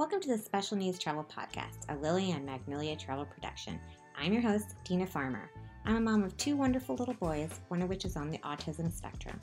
[0.00, 3.78] Welcome to the Special Needs Travel Podcast, a Lily and Magnolia travel production.
[4.18, 5.50] I'm your host, Dina Farmer.
[5.84, 8.90] I'm a mom of two wonderful little boys, one of which is on the autism
[8.90, 9.38] spectrum.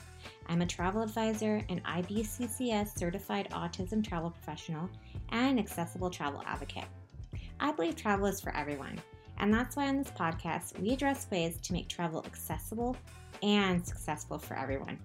[0.48, 4.90] I'm a travel advisor, an IBCCES certified autism travel professional,
[5.30, 6.88] and an accessible travel advocate.
[7.60, 9.00] I believe travel is for everyone,
[9.38, 12.98] and that's why on this podcast we address ways to make travel accessible
[13.44, 14.98] and successful for everyone.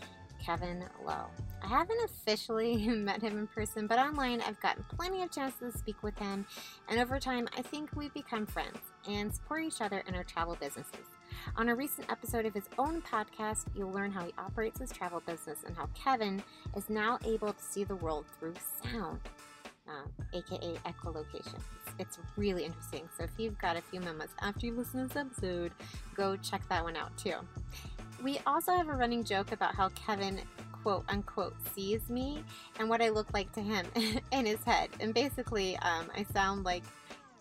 [0.45, 1.31] Kevin Lowe.
[1.62, 5.79] I haven't officially met him in person, but online I've gotten plenty of chances to
[5.79, 6.45] speak with him,
[6.91, 10.59] and over time I think we've become friends and support each other in our travel
[10.61, 11.07] businesses.
[11.57, 15.23] On a recent episode of his own podcast, you'll learn how he operates his travel
[15.25, 16.42] business and how Kevin
[16.77, 19.20] is now able to see the world through sound
[19.91, 21.58] uh, aka echolocation.
[21.86, 23.08] It's, it's really interesting.
[23.16, 25.72] So if you've got a few moments after you listen to this episode,
[26.14, 27.34] go check that one out too.
[28.22, 30.41] We also have a running joke about how Kevin
[30.83, 32.42] quote unquote sees me
[32.78, 33.86] and what I look like to him
[34.33, 34.91] in his head.
[35.00, 36.84] And basically, um, I sound like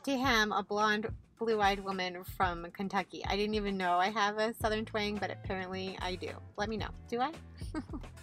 [0.03, 3.23] to him a blonde, blue eyed woman from Kentucky.
[3.27, 6.31] I didn't even know I have a southern twang, but apparently I do.
[6.57, 6.89] Let me know.
[7.09, 7.31] Do I?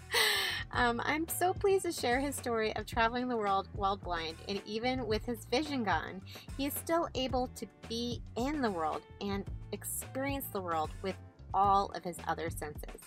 [0.72, 4.60] Um, I'm so pleased to share his story of traveling the world while blind, and
[4.66, 6.20] even with his vision gone,
[6.56, 11.16] he is still able to be in the world and experience the world with
[11.54, 13.00] all of his other senses.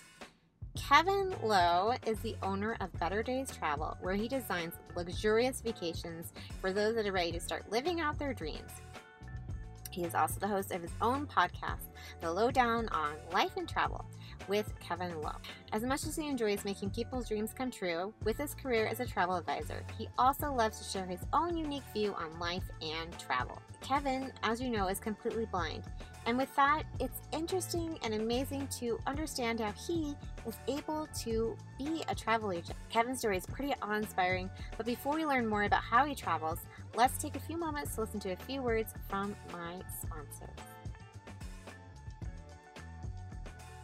[0.78, 6.32] Kevin Lowe is the owner of Better Days Travel, where he designs luxurious vacations
[6.62, 8.72] for those that are ready to start living out their dreams.
[9.92, 11.90] He is also the host of his own podcast,
[12.22, 14.06] The Lowdown on Life and Travel
[14.48, 15.36] with Kevin Lowe.
[15.74, 19.06] As much as he enjoys making people's dreams come true with his career as a
[19.06, 23.62] travel advisor, he also loves to share his own unique view on life and travel.
[23.82, 25.84] Kevin, as you know, is completely blind.
[26.26, 32.04] And with that, it's interesting and amazing to understand how he is able to be
[32.08, 32.78] a travel agent.
[32.90, 36.60] Kevin's story is pretty awe inspiring, but before we learn more about how he travels,
[36.96, 40.79] let's take a few moments to listen to a few words from my sponsors.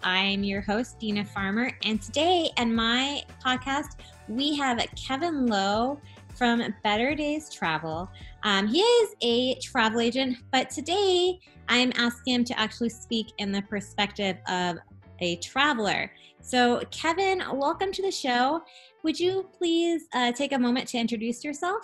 [0.05, 3.95] I'm your host, Dina Farmer, and today in my podcast,
[4.27, 5.99] we have Kevin Lowe
[6.35, 8.07] from Better Days Travel.
[8.43, 11.39] Um, he is a travel agent, but today
[11.69, 14.77] I'm asking him to actually speak in the perspective of
[15.21, 16.11] a traveler.
[16.39, 18.61] So, Kevin, welcome to the show.
[19.01, 21.83] Would you please uh, take a moment to introduce yourself?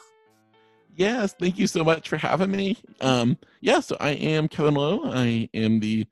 [0.95, 2.77] Yes, thank you so much for having me.
[2.99, 5.11] Um, yeah, so I am Kevin Lowe.
[5.11, 6.05] I am the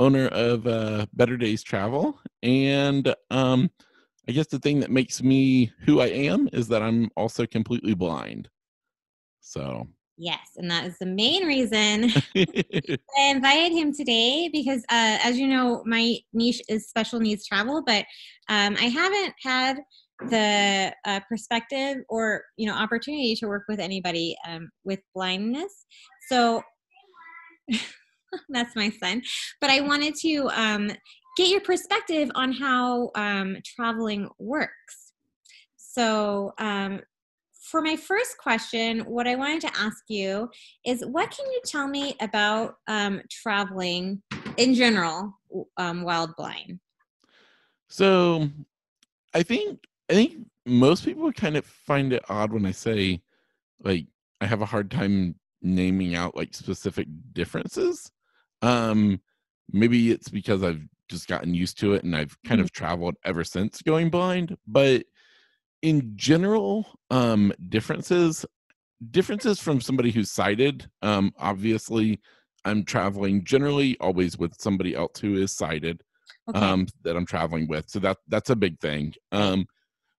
[0.00, 2.18] owner of uh, Better Days Travel.
[2.42, 3.70] And um,
[4.28, 7.94] I guess the thing that makes me who I am is that I'm also completely
[7.94, 8.48] blind.
[9.40, 9.86] So.
[10.16, 15.46] Yes, and that is the main reason I invited him today because, uh, as you
[15.46, 18.04] know, my niche is special needs travel, but
[18.50, 19.78] um, I haven't had
[20.28, 25.86] the uh, perspective or you know opportunity to work with anybody um, with blindness.
[26.28, 26.62] So
[28.48, 29.22] That's my son.
[29.60, 30.90] But I wanted to um,
[31.36, 35.12] get your perspective on how um, traveling works.
[35.76, 37.00] So, um,
[37.52, 40.50] for my first question, what I wanted to ask you
[40.84, 44.22] is what can you tell me about um, traveling
[44.56, 45.38] in general
[45.76, 46.04] um,
[46.36, 46.80] blind?
[47.88, 48.48] So,
[49.34, 53.22] I think I think most people kind of find it odd when I say
[53.82, 54.06] like
[54.40, 58.10] I have a hard time naming out like specific differences
[58.62, 59.20] um,
[59.72, 62.64] maybe it's because I've just gotten used to it and I've kind mm-hmm.
[62.64, 64.56] of traveled ever since going blind.
[64.66, 65.04] But
[65.82, 68.44] in general, um, differences
[69.10, 70.88] differences from somebody who's sighted.
[71.00, 72.20] Um, obviously,
[72.64, 76.02] I'm traveling generally always with somebody else who is sighted
[76.48, 76.58] okay.
[76.58, 77.88] um, that I'm traveling with.
[77.88, 79.14] So that that's a big thing.
[79.32, 79.66] Um,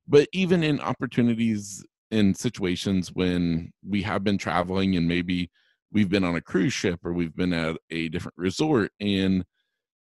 [0.07, 5.49] but even in opportunities in situations when we have been traveling and maybe
[5.91, 9.45] we've been on a cruise ship or we've been at a different resort and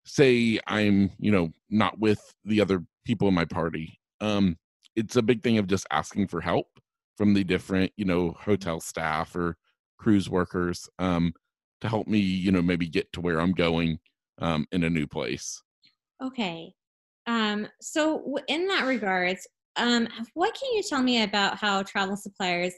[0.04, 4.56] say i'm you know not with the other people in my party um
[4.96, 6.66] it's a big thing of just asking for help
[7.16, 9.56] from the different you know hotel staff or
[9.98, 11.32] cruise workers um
[11.80, 13.98] to help me you know maybe get to where i'm going
[14.40, 15.62] um, in a new place.
[16.22, 16.72] Okay.
[17.26, 19.46] Um, so in that regards,
[19.76, 22.72] um, what can you tell me about how travel suppliers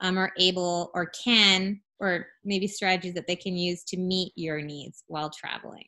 [0.00, 4.60] um, are able or can, or maybe strategies that they can use to meet your
[4.60, 5.86] needs while traveling?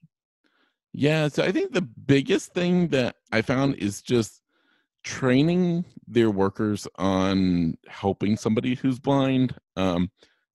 [0.93, 4.41] Yeah, so I think the biggest thing that I found is just
[5.05, 9.55] training their workers on helping somebody who's blind.
[9.77, 10.11] Um,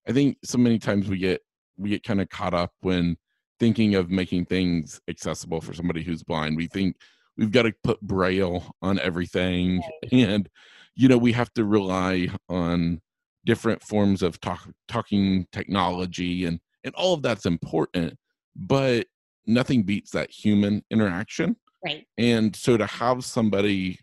[0.07, 1.41] I think so many times we get
[1.77, 3.17] we get kind of caught up when
[3.59, 6.57] thinking of making things accessible for somebody who's blind.
[6.57, 6.95] We think
[7.37, 9.81] we've got to put braille on everything
[10.11, 10.49] and
[10.95, 12.99] you know we have to rely on
[13.45, 18.17] different forms of talk, talking technology and and all of that's important
[18.55, 19.07] but
[19.45, 22.05] nothing beats that human interaction Right.
[22.17, 23.99] and so to have somebody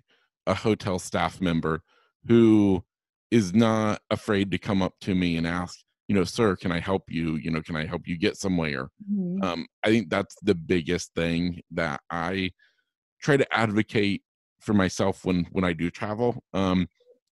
[0.47, 1.83] a hotel staff member
[2.27, 2.83] who
[3.31, 6.81] is not afraid to come up to me and ask you know sir can i
[6.81, 9.45] help you you know can i help you get somewhere Mhm.
[9.45, 12.51] um, i think that's the biggest thing that i
[13.21, 14.23] try to advocate
[14.61, 16.89] for myself when when i do travel um,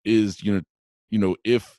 [0.05, 0.63] is you know
[1.11, 1.79] you know if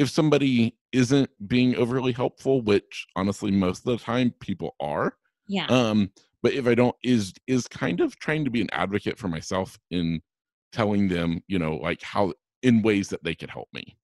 [0.00, 5.14] if somebody isn't being overly helpful which honestly most of the time people are
[5.48, 5.66] yeah.
[5.66, 6.10] um
[6.42, 9.78] but if i don't is is kind of trying to be an advocate for myself
[9.90, 10.20] in
[10.72, 12.32] telling them you know like how
[12.62, 13.96] in ways that they could help me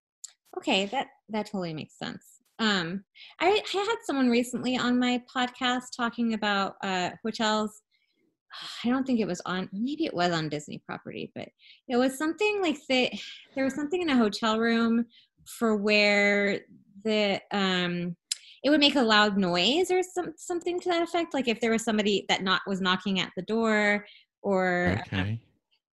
[0.57, 2.41] Okay, that that totally makes sense.
[2.59, 3.05] Um,
[3.41, 7.83] I, I had someone recently on my podcast talking about uh, hotels.
[8.85, 9.69] I don't think it was on.
[9.73, 11.49] Maybe it was on Disney property, but
[11.89, 13.19] it was something like they,
[13.55, 15.05] there was something in a hotel room
[15.47, 16.61] for where
[17.05, 18.17] the um,
[18.63, 21.35] it would make a loud noise or some something to that effect.
[21.35, 24.05] Like if there was somebody that not was knocking at the door,
[24.43, 25.41] or okay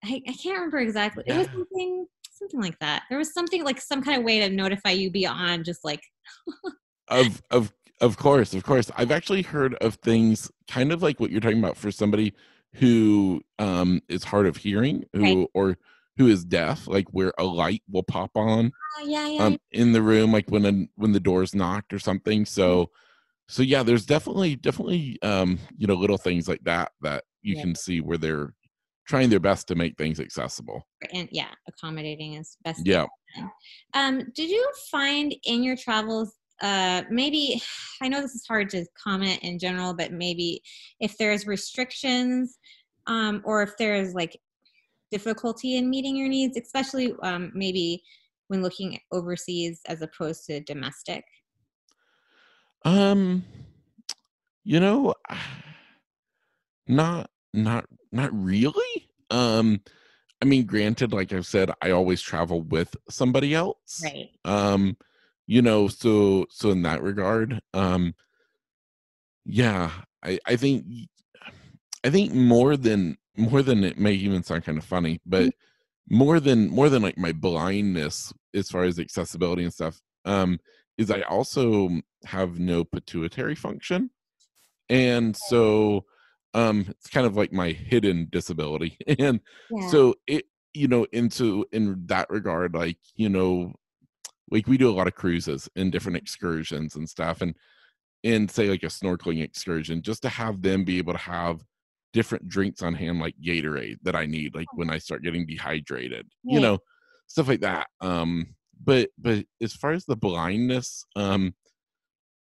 [0.05, 1.25] I, I can't remember exactly.
[1.27, 3.05] It was something something like that.
[3.09, 6.03] There was something like some kind of way to notify you beyond just like
[7.09, 11.31] of of of course of course i've actually heard of things kind of like what
[11.31, 12.33] you're talking about for somebody
[12.75, 15.49] who um is hard of hearing who Right.
[15.55, 15.79] or
[16.17, 19.93] who is deaf like where a light will pop on oh, yeah yeah um in
[19.93, 22.45] the room like when a, when the door's knocked or something.
[22.45, 22.91] So
[23.49, 27.63] so yeah there's definitely definitely um you know little things like that that you Yeah.
[27.63, 28.55] can see where they're
[29.09, 30.87] trying their best to make things accessible.
[31.13, 33.07] And yeah accommodating as best yeah.
[33.95, 37.61] Um, did you find in your travels uh maybe
[38.03, 40.63] I know this is hard to comment in general, but maybe
[41.01, 42.59] if there's restrictions
[43.07, 44.39] um or if there's like
[45.13, 48.03] difficulty in meeting your needs, especially um maybe
[48.49, 51.25] when looking overseas as opposed to domestic.
[52.85, 53.45] Um,
[54.65, 55.15] you know,
[56.87, 59.09] not not not really.
[59.31, 59.81] Um,
[60.43, 64.03] I mean, granted, like I've said, I always travel with somebody else.
[64.03, 64.31] Right.
[64.45, 64.97] Um,
[65.47, 68.15] you know, so so in that regard, um,
[69.45, 69.91] yeah,
[70.23, 70.85] I I think
[72.05, 75.55] I think more than more than it may even sound kind of funny, but
[76.11, 80.59] more than more than like my blindness as far as accessibility and stuff, um,
[80.99, 81.91] is I also
[82.25, 84.11] have no pituitary function.
[84.89, 86.05] And so
[86.55, 88.99] um it's kind of like my hidden disability.
[89.19, 89.41] And
[89.71, 89.89] Yeah.
[89.89, 93.75] so it you know into in that regard like you know
[94.51, 97.55] like we do a lot of cruises and different excursions and stuff and
[98.25, 101.65] and say like a snorkeling excursion just to have them be able to have
[102.13, 106.27] different drinks on hand like gatorade that i need like when i start getting dehydrated
[106.45, 106.79] you know
[107.27, 108.47] stuff like that um
[108.85, 111.55] but but as far as the blindness um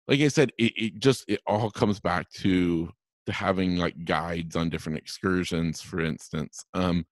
[0.08, 2.90] like i said it, it just it all comes back to
[3.26, 7.06] to having like guides on different excursions for instance um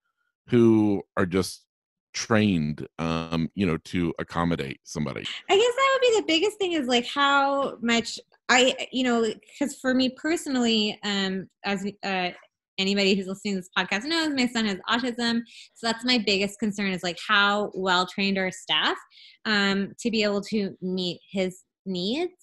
[0.49, 1.65] who are just
[2.13, 6.73] trained um you know to accommodate somebody I guess that would be the biggest thing
[6.73, 12.29] is like how much I, you know, because for me personally, um, as uh,
[12.77, 15.41] anybody who's listening to this podcast knows, my son has autism,
[15.73, 18.97] so that's my biggest concern is like how well trained our staff
[19.45, 22.33] um, to be able to meet his needs,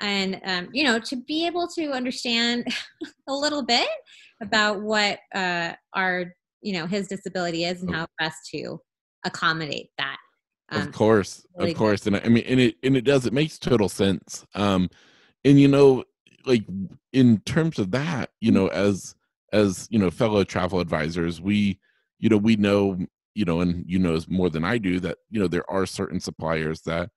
[0.00, 2.66] and um, you know, to be able to understand
[3.28, 3.88] a little bit
[4.42, 7.98] about what uh, our, you know, his disability is and Oh.
[7.98, 8.80] how best to
[9.24, 10.16] accommodate that.
[10.70, 13.24] Um, of course really of course and I, I mean and it and it does
[13.24, 14.90] it makes total sense um
[15.44, 16.02] and you know
[16.44, 16.64] like
[17.12, 19.14] in terms of that you know as
[19.52, 21.78] as you know fellow travel advisors we
[22.18, 22.98] you know we know
[23.34, 26.18] you know and you know more than i do that you know there are certain
[26.18, 27.10] suppliers that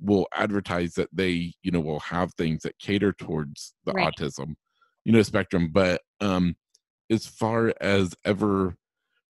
[0.00, 4.14] will advertise that they you know will have things that cater towards the Right.
[4.14, 4.54] autism
[5.04, 6.54] you know spectrum but um
[7.10, 8.76] as far as ever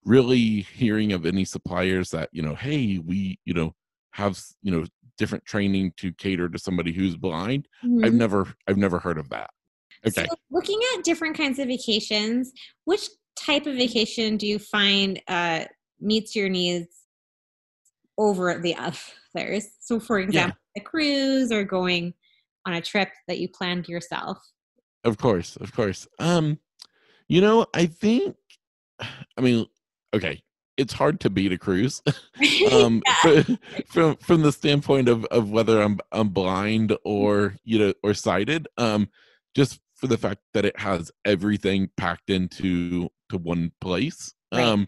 [0.05, 3.73] really hearing of any suppliers that you know hey we you know
[4.11, 4.85] have you know
[5.17, 8.13] different training to cater to somebody who's blind i've mhm.
[8.13, 9.49] never i've never heard of that
[10.05, 10.25] Okay.
[10.29, 12.51] So looking at different kinds of vacations,
[12.85, 15.65] which type of vacation do you find uh,
[15.99, 16.89] meets your needs
[18.17, 19.67] over the others?
[19.79, 22.13] So, for example, a cruise or going
[22.65, 24.37] on a trip that you planned yourself.
[25.03, 26.07] Of course, of course.
[26.19, 26.59] Um,
[27.27, 28.35] you know, I think,
[28.99, 29.65] I mean,
[30.13, 30.41] okay,
[30.77, 32.01] it's hard to beat a cruise.
[32.71, 33.43] um, Yeah.
[33.43, 33.53] fr-
[33.87, 38.67] from from the standpoint of of whether I'm I'm blind or you know or sighted.
[38.77, 39.09] Um,
[39.55, 44.33] just for the fact that it has everything packed into to one place.
[44.51, 44.63] Right.
[44.63, 44.87] Um,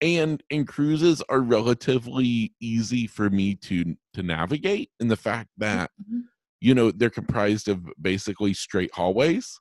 [0.00, 5.90] and and cruises are relatively easy for me to to navigate in the fact that
[6.00, 6.22] Mhm.
[6.60, 9.58] you know they're comprised of basically straight hallways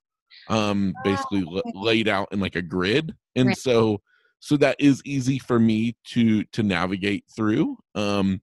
[0.50, 1.72] um basically la- okay.
[1.74, 3.58] laid out in like a grid and Right.
[3.58, 4.02] so
[4.40, 8.42] so that is easy for me to to navigate through um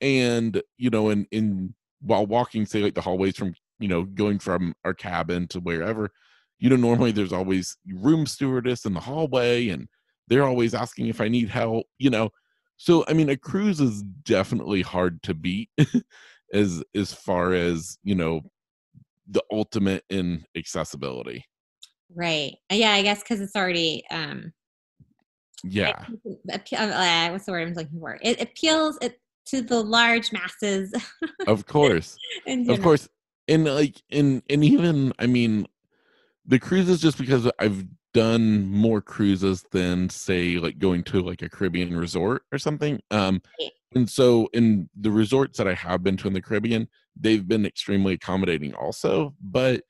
[0.00, 4.38] and you know in in while walking say like the hallways from you know going
[4.38, 6.10] from our cabin to wherever
[6.58, 9.88] you know normally there's always room stewardess in the hallway and
[10.28, 12.30] they're always asking if i need help you know
[12.76, 15.70] so i mean a cruise is definitely hard to beat
[16.52, 18.40] as as far as you know
[19.26, 21.44] the ultimate in accessibility
[22.14, 22.56] Right.
[22.70, 24.52] Yeah, I guess because it's already um,
[25.64, 26.04] yeah.
[26.50, 28.18] uh, what's the word I'm looking for?
[28.22, 30.94] It appeals it to the large masses.
[31.46, 32.16] of course.
[32.46, 33.08] Of course.
[33.48, 35.66] And like and and even i mean
[36.44, 41.48] the cruises just because i've done more cruises than say like going to like a
[41.48, 43.40] caribbean resort or something um
[43.94, 46.88] and so in the resorts that i have been to in the caribbean
[47.18, 49.82] they've been extremely accommodating also but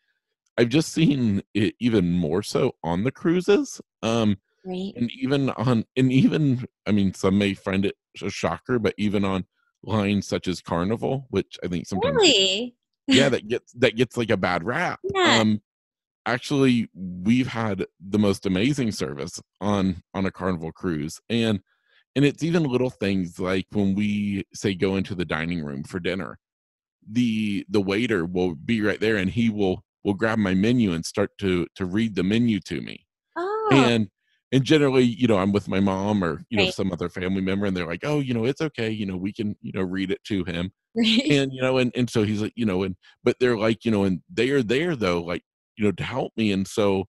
[0.56, 4.92] i've just seen it even more so on the cruises um Right.
[4.96, 9.24] and even on and even i mean some may find it a shocker but even
[9.24, 9.44] on
[9.84, 12.74] lines such as carnival which i think sometimes Really?
[13.06, 15.38] yeah that gets that gets like a bad rap Yeah.
[15.40, 15.62] um
[16.26, 21.60] actually we've had the most amazing service on on a carnival cruise and
[22.16, 26.00] and it's even little things like when we say go into the dining room for
[26.00, 26.38] dinner
[27.10, 31.06] the the waiter will be right there and he will will grab my menu and
[31.06, 33.04] start to to read the menu to me
[33.36, 33.68] Oh.
[33.72, 34.08] and
[34.52, 36.74] and generally you know i'm with my mom or you know Right.
[36.74, 39.32] some other family member and they're like oh you know it's okay you know we
[39.32, 41.30] can you know read it to him right.
[41.30, 43.90] and you know and, and so he's like you know and but they're like you
[43.90, 45.42] know and they are there though like
[45.76, 47.04] you know to help me and so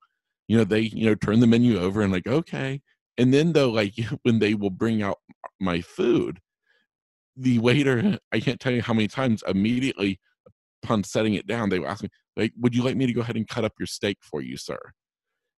[0.48, 2.82] you know they you know turn the menu over and like okay
[3.18, 3.94] and then though like
[4.24, 5.18] when they will bring out
[5.60, 6.40] my food
[7.38, 10.20] the waiter i can't tell you how many times immediately
[10.84, 13.22] upon setting it down they will ask me like would you like me to go
[13.22, 14.80] ahead and cut up your steak for you sir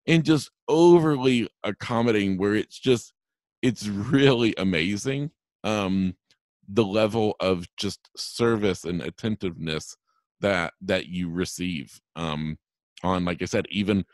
[0.08, 3.14] and just overly accommodating where it's just
[3.62, 5.32] it's really amazing
[5.64, 6.16] um
[6.68, 9.98] the level of just service and attentiveness
[10.40, 12.58] that that you receive um
[13.04, 14.06] on like i said even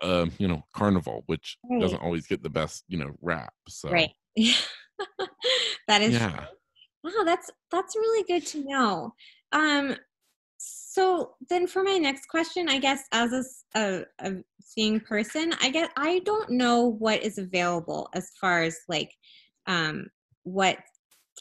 [0.00, 1.80] uh, you know carnival which Right.
[1.80, 4.10] doesn't always get the best you know rap so Right.
[5.88, 6.46] that is yeah
[7.02, 9.14] wow that's that's really good to know
[9.52, 9.94] um
[10.94, 14.04] so then for my next question i guess as a
[14.60, 19.10] seeing person i guess i don't know what is available as far as like
[19.66, 20.06] um
[20.44, 20.94] what's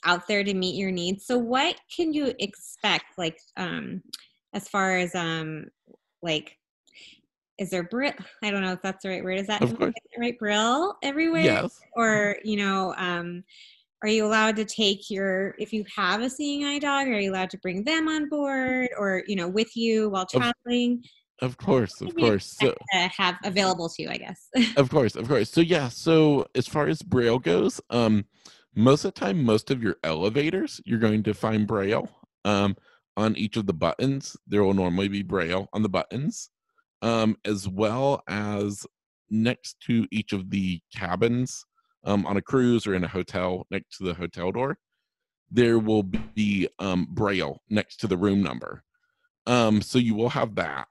[0.05, 1.25] out there to meet your needs.
[1.25, 4.01] So what can you expect like um
[4.53, 5.65] as far as um
[6.21, 6.57] like
[7.59, 9.93] is there brill i don't know if that's the right word is that Of course.
[9.93, 11.43] getting it right brill everywhere?
[11.43, 11.79] Yes.
[11.95, 13.43] Or you know um
[14.03, 17.31] are you allowed to take your if you have a seeing eye dog are you
[17.31, 21.03] allowed to bring them on board or you know with you while traveling?
[21.41, 24.49] Of course of What do you course so have available to you i guess.
[24.77, 25.49] Of course of course.
[25.49, 28.25] So yeah so as far as braille goes um
[28.75, 32.09] most of the time most of your elevators you're going to find braille
[32.45, 32.75] um
[33.15, 34.35] on each of the buttons.
[34.47, 36.49] There will normally be braille on the buttons
[37.01, 38.85] um as well as
[39.29, 41.65] next to each of the cabins
[42.03, 44.77] um on a cruise or in a hotel next to the hotel door
[45.51, 48.83] there will be um braille next to the room number.
[49.45, 50.87] Um so you will have that.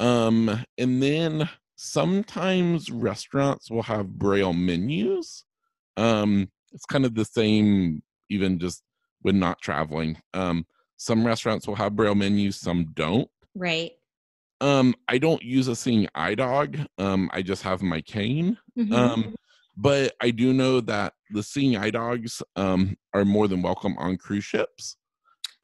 [0.00, 5.44] Um and then sometimes restaurants will have braille menus.
[5.96, 8.82] Um it's kind of the same even just
[9.20, 10.18] when not traveling.
[10.34, 13.30] Um some restaurants will have braille menus some don't.
[13.54, 13.92] Right.
[14.60, 16.78] Um i don't use a seeing eye dog.
[16.98, 18.58] Um i just have my cane.
[18.76, 18.92] Mhm.
[18.92, 19.34] um
[19.76, 24.16] but i do know that the seeing eye dogs um are more than welcome on
[24.16, 24.96] cruise ships.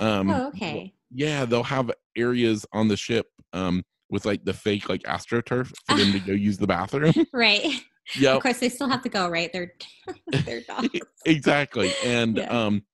[0.00, 0.92] Um oh okay.
[1.10, 5.96] yeah they'll have areas on the ship um with like the fake like astroturf for
[5.96, 7.14] them to go use the bathroom.
[7.32, 7.66] Right.
[8.18, 9.50] Yep of course they still have to go right?
[9.52, 9.72] They're
[10.44, 10.88] they're dogs.
[11.24, 12.48] exactly and Yeah.
[12.48, 12.84] um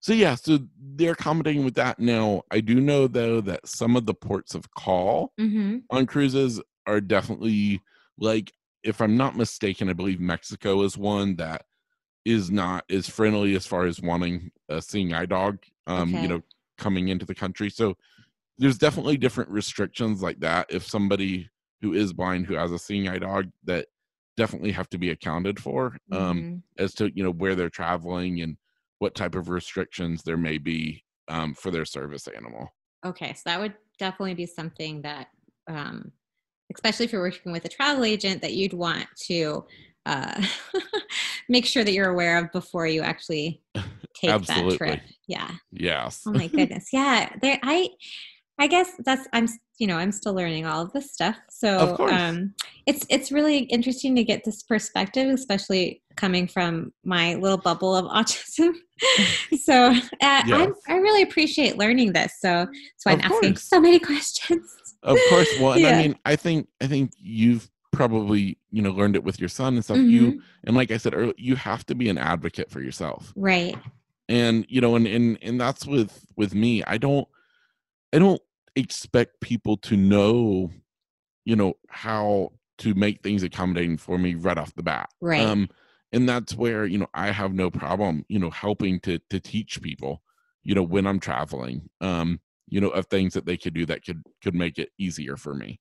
[0.00, 0.58] so yeah, so
[0.96, 2.00] they're accommodating with that.
[2.00, 2.42] Now.
[2.50, 5.78] I do know though that some of the ports of call Mm-hmm.
[5.90, 7.80] on cruises are definitely
[8.18, 8.52] like
[8.84, 11.66] if I'm not mistaken, I believe Mexico is one that
[12.24, 15.58] is not as friendly as far as wanting a seeing eye dog
[15.88, 16.22] um Okay.
[16.22, 16.42] you know
[16.78, 17.70] coming into the country.
[17.70, 17.96] So
[18.58, 23.08] there's definitely different restrictions like that if somebody who is blind who has a seeing
[23.08, 23.88] eye dog that
[24.36, 26.62] definitely have to be accounted for um Mhm.
[26.78, 28.56] as to you know where they're traveling and
[28.98, 32.70] what type of restrictions there may be um, for their service animal.
[33.04, 35.28] Okay, so that would definitely be something that,
[35.66, 36.12] um,
[36.74, 39.64] especially if you're working with a travel agent, that you'd want to
[40.06, 40.42] uh,
[41.48, 43.60] make sure that you're aware of before you actually
[44.14, 44.70] take Absolutely.
[44.70, 45.00] that trip.
[45.26, 45.50] Yeah.
[45.70, 46.22] Yes.
[46.26, 46.88] Oh my goodness.
[46.92, 47.30] Yeah.
[47.40, 47.58] There.
[47.62, 47.88] I.
[48.58, 49.48] I guess that's I'm
[49.78, 51.36] you know I'm still learning all of this stuff.
[51.50, 52.12] So Of course.
[52.12, 52.54] um,
[52.86, 58.04] it's it's really interesting to get this perspective, especially coming from my little bubble of
[58.18, 58.74] autism.
[59.62, 62.34] so uh, I'm, I really appreciate learning this.
[62.40, 64.70] So that's why I'm asking so many questions.
[65.02, 65.48] of course.
[65.60, 65.90] Well, and Yeah.
[65.90, 69.74] I mean, I think I think you've probably you know learned it with your son
[69.74, 69.98] and stuff.
[69.98, 70.42] You Mhm.
[70.64, 73.32] and like I said earlier, you have to be an advocate for yourself.
[73.36, 73.76] Right.
[74.28, 77.26] and you know and and and that's with with me i don't
[78.12, 78.40] i don't
[78.76, 80.70] expect people to know
[81.44, 85.40] you know how to make things accommodating for me right off the bat Right.
[85.40, 85.68] um
[86.12, 89.80] and that's where you know i have no problem you know helping to to teach
[89.82, 90.22] people
[90.62, 94.04] you know when i'm traveling um you know of things that they could do that
[94.04, 95.78] could could make it easier for me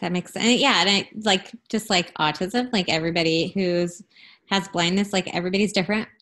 [0.00, 0.60] That makes sense.
[0.60, 4.02] Yeah, and I like just like autism, like everybody who's
[4.50, 6.08] has blindness, like everybody's different.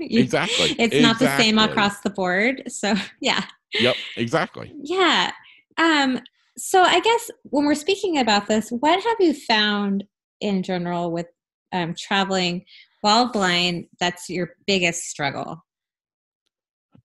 [0.00, 2.62] You- exactly It's not the same across the board.
[2.68, 3.44] So yeah.
[3.80, 5.30] yep exactly Yeah.
[5.78, 6.20] Um,
[6.58, 10.04] so I guess when we're speaking about this, what have you found
[10.40, 11.26] in general with
[11.72, 12.64] um, traveling
[13.02, 15.64] while blind that's your biggest struggle?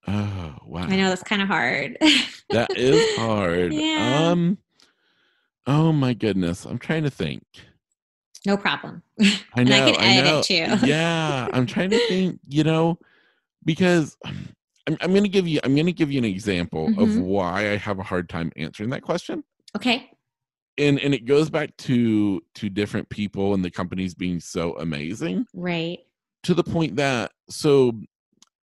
[0.08, 1.96] oh wow I know that's kind of hard.
[2.50, 4.30] that is hard Yeah.
[4.30, 4.58] um
[5.66, 7.42] oh my goodness i'm trying to think
[8.46, 9.02] no problem.
[9.20, 9.24] I
[9.56, 9.74] And know.
[9.74, 10.38] I can edit know.
[10.38, 10.86] it too.
[10.86, 12.38] yeah, I'm trying to think.
[12.48, 12.98] You know,
[13.64, 15.58] because I'm, I'm going to give you.
[15.64, 17.22] I'm going to give you an example of Mhm.
[17.24, 19.42] why I have a hard time answering that question,
[19.74, 20.08] Okay.
[20.78, 25.46] And and it goes back to to different people and the companies being so amazing
[25.54, 26.00] Right.
[26.44, 27.92] to the point that so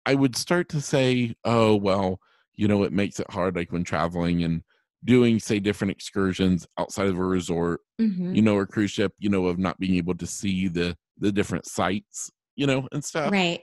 [0.06, 2.20] I would start to say, oh well,
[2.54, 4.62] you know, it makes it hard, like when traveling and
[5.04, 8.34] doing say different excursions outside of a resort Mhm.
[8.34, 11.32] you know, or cruise ship, you know, of not being able to see the the
[11.32, 13.32] different sites, you know, and stuff.
[13.32, 13.60] Right.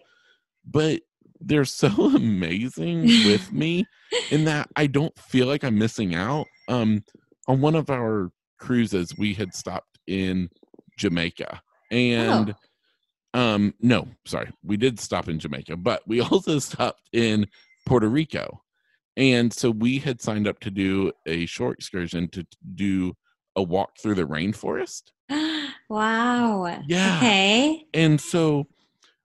[0.65, 1.01] But
[1.41, 3.87] they're so amazing with me
[4.31, 6.47] in that I don't feel like I'm missing out.
[6.67, 7.03] Um
[7.47, 10.49] on one of our cruises, we had stopped in
[10.97, 11.61] Jamaica.
[11.91, 12.55] And
[13.33, 14.51] um no, sorry.
[14.63, 17.47] We did stop in Jamaica, but we also stopped in
[17.85, 18.61] Puerto Rico.
[19.17, 23.15] And so we had signed up to do a short excursion to do
[23.55, 25.03] a walk through the rainforest.
[25.89, 26.81] wow.
[26.87, 27.17] Yeah.
[27.17, 27.85] Okay.
[27.93, 28.67] And so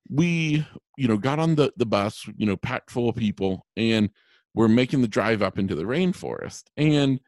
[0.08, 4.10] we, you know, got on the, the bus, you know, packed full of people, and
[4.54, 6.64] we're making the drive up into the rainforest.
[6.76, 7.20] And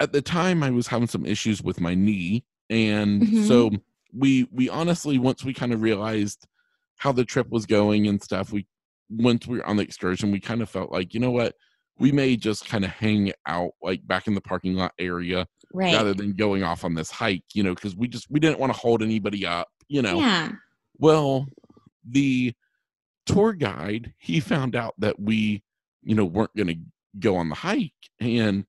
[0.00, 2.44] at the time I was having some issues with my knee.
[2.68, 3.46] And Mhm.
[3.46, 3.70] so
[4.12, 6.46] we we honestly once we kind of realized
[6.96, 8.66] how the trip was going and stuff, we
[9.10, 11.54] once we were on the excursion, we kind of felt like, you know what,
[11.98, 15.92] we may just kind of hang out like back in the parking lot area Right.
[15.94, 18.72] rather than going off on this hike, you know, because we just we didn't want
[18.72, 20.18] to hold anybody up, you know.
[20.18, 20.52] Yeah.
[20.98, 21.46] Well,
[22.08, 22.54] the
[23.26, 25.62] tour guide, he found out that we,
[26.02, 26.78] you know, weren't going to
[27.18, 28.64] go on the hike and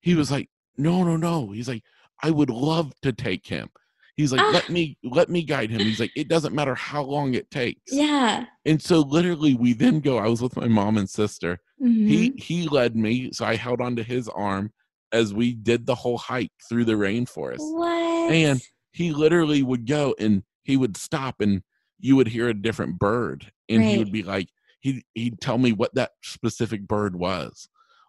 [0.00, 1.82] he was like, "No, no, no." He's like,
[2.22, 3.68] "I would love to take him."
[4.16, 4.50] He's like, Ah.
[4.52, 7.92] "Let me let me guide him." He's like, "It doesn't matter how long it takes."
[7.92, 8.46] Yeah.
[8.64, 11.58] And so literally we then go I was with my mom and sister.
[11.80, 12.08] Mhm.
[12.08, 14.72] He he led me, so I held onto his arm
[15.12, 18.30] as we did the whole hike through the rainforest what?
[18.32, 18.60] and
[18.92, 21.62] he literally would go and he would stop and
[21.98, 25.72] you would hear a different bird and he would be like he he'd tell me
[25.72, 27.68] what that specific bird was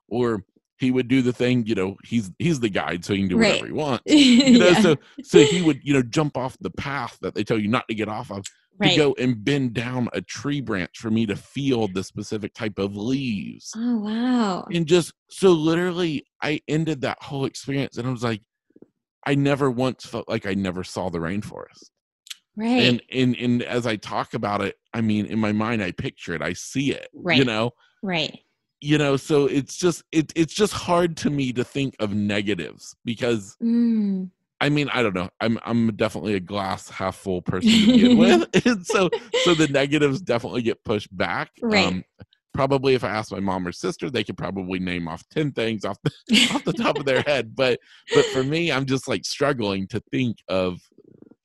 [0.10, 0.44] or
[0.82, 3.38] he would do the thing you know he's he's the guide so he can do
[3.38, 3.50] Right.
[3.62, 4.82] whatever he wants you know yeah.
[4.82, 7.88] so so he would you know jump off the path that they tell you not
[7.88, 8.98] to get off of to right.
[8.98, 12.96] go and bend down a tree branch for me to feel the specific type of
[12.98, 14.66] leaves Oh wow.
[14.74, 18.42] and just so literally i ended that whole experience and i was like
[19.28, 21.92] i never once felt like i never saw the rainforest
[22.58, 22.82] Right.
[22.84, 26.34] and and and as i talk about it i mean in my mind i picture
[26.34, 27.72] it i see it right you know
[28.04, 28.40] right.
[28.82, 32.96] You know so it's just it, it's just hard to me to think of negatives
[33.06, 34.30] because Mm.
[34.60, 38.18] i mean i don't know i'm i'm definitely a glass half full person to begin
[38.18, 39.10] with and so
[39.46, 41.86] so the negatives definitely get pushed back Right.
[41.88, 42.04] um
[42.54, 45.86] probably if I asked my mom or sister, they could probably name off 10 things
[45.86, 46.12] off the,
[46.54, 47.56] off the top of their head.
[47.56, 47.80] But
[48.14, 50.82] but for me, I'm just like struggling to think of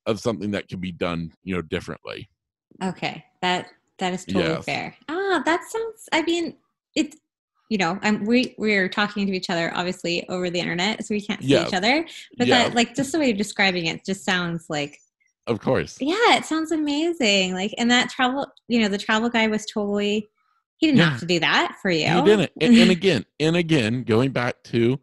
[0.06, 2.28] of something that could be done, you know, differently.
[2.82, 3.24] Okay.
[3.40, 3.68] That
[3.98, 4.64] that is totally Yes.
[4.64, 4.96] fair.
[5.08, 6.56] Ah, that sounds I mean,
[6.96, 7.16] it's
[7.68, 11.20] you know, I'm we we're talking to each other obviously over the internet, so we
[11.20, 11.68] can't see Yes.
[11.68, 12.06] each other.
[12.38, 12.64] But Yeah.
[12.64, 14.98] that like just the way you're describing it just sounds like
[15.46, 15.98] Of course.
[16.00, 17.54] yeah, it sounds amazing.
[17.54, 20.28] Like and that travel you know, the travel guy was totally
[20.78, 21.10] he didn't Yeah.
[21.10, 22.06] have to do that for you.
[22.06, 22.52] You didn't.
[22.60, 25.00] And, and again, and again, going back to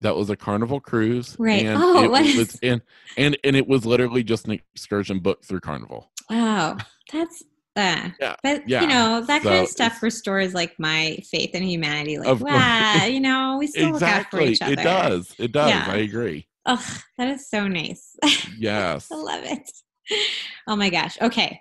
[0.00, 1.36] that was a carnival cruise.
[1.38, 1.64] Right.
[1.64, 2.82] And Oh, it what was is- and,
[3.16, 6.10] and and it was literally just an excursion booked through Carnival.
[6.28, 6.76] Wow.
[7.12, 7.42] That's
[7.76, 8.82] uh, Yeah, but yeah.
[8.82, 12.18] you know that kind of stuff restores like my faith in humanity.
[12.18, 14.72] Like, wow, you know, we still look out for each other.
[14.72, 15.34] It does.
[15.38, 15.70] It does.
[15.70, 15.86] Yeah.
[15.88, 16.46] I agree.
[16.66, 16.84] Oh,
[17.18, 18.16] that is so nice.
[18.58, 19.08] Yes.
[19.10, 19.70] I love it.
[20.68, 21.20] Oh my gosh.
[21.20, 21.60] Okay.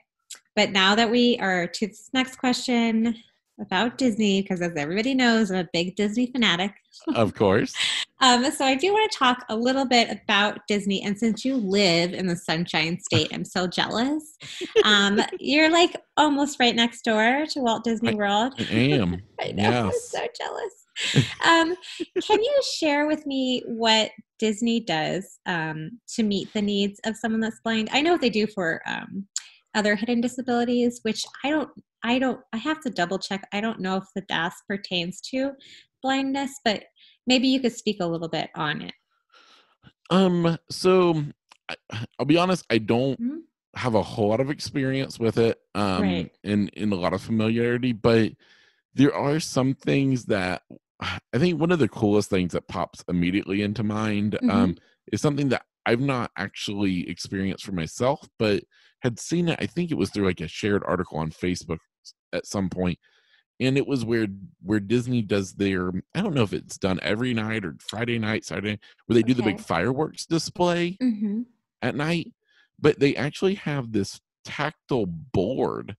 [0.55, 3.15] But now that we are to this next question
[3.59, 6.73] about Disney, because as everybody knows, I'm a big Disney fanatic.
[7.15, 7.73] of course.
[8.21, 11.01] Um, so I do want to talk a little bit about Disney.
[11.01, 14.37] And since you live in the Sunshine State, I'm so jealous.
[14.83, 18.53] Um, you're like almost right next door to Walt Disney I- World.
[18.59, 19.21] I am.
[19.41, 19.87] I know.
[19.87, 20.73] I'm so jealous.
[21.47, 21.73] Um,
[22.21, 27.39] can you share with me what Disney does um, to meet the needs of someone
[27.39, 27.89] that's blind?
[27.91, 29.25] I know what they do for um,
[29.73, 31.69] other hidden disabilities, which I don't.
[32.03, 32.41] I don't.
[32.53, 33.47] I have to double check.
[33.53, 35.53] I don't know if the DAS pertains to
[36.03, 36.83] blindness, but
[37.27, 38.93] maybe you could speak a little bit on it.
[40.09, 41.23] Um, so
[41.69, 41.75] I,
[42.19, 43.41] I'll be honest, I don't Mhm.
[43.75, 46.31] have a whole lot of experience with it, um, Right.
[46.43, 48.33] in in a lot of familiarity, but
[48.93, 50.63] there are some things that
[51.01, 54.49] I think one of the coolest things that pops immediately into mind Mm-hmm.
[54.51, 54.75] um,
[55.11, 58.63] is something that I've not actually experienced for myself, but
[58.99, 59.59] had seen it.
[59.59, 61.79] I think it was through like a shared article on Facebook
[62.33, 62.99] at some point,
[63.61, 64.27] and it was where
[64.61, 68.43] where Disney does their I don't know if it's done every night or Friday night,
[68.43, 71.43] Saturday, where they do the big fireworks display Mm-hmm.
[71.81, 72.33] at night,
[72.79, 75.95] but they actually have this tactile board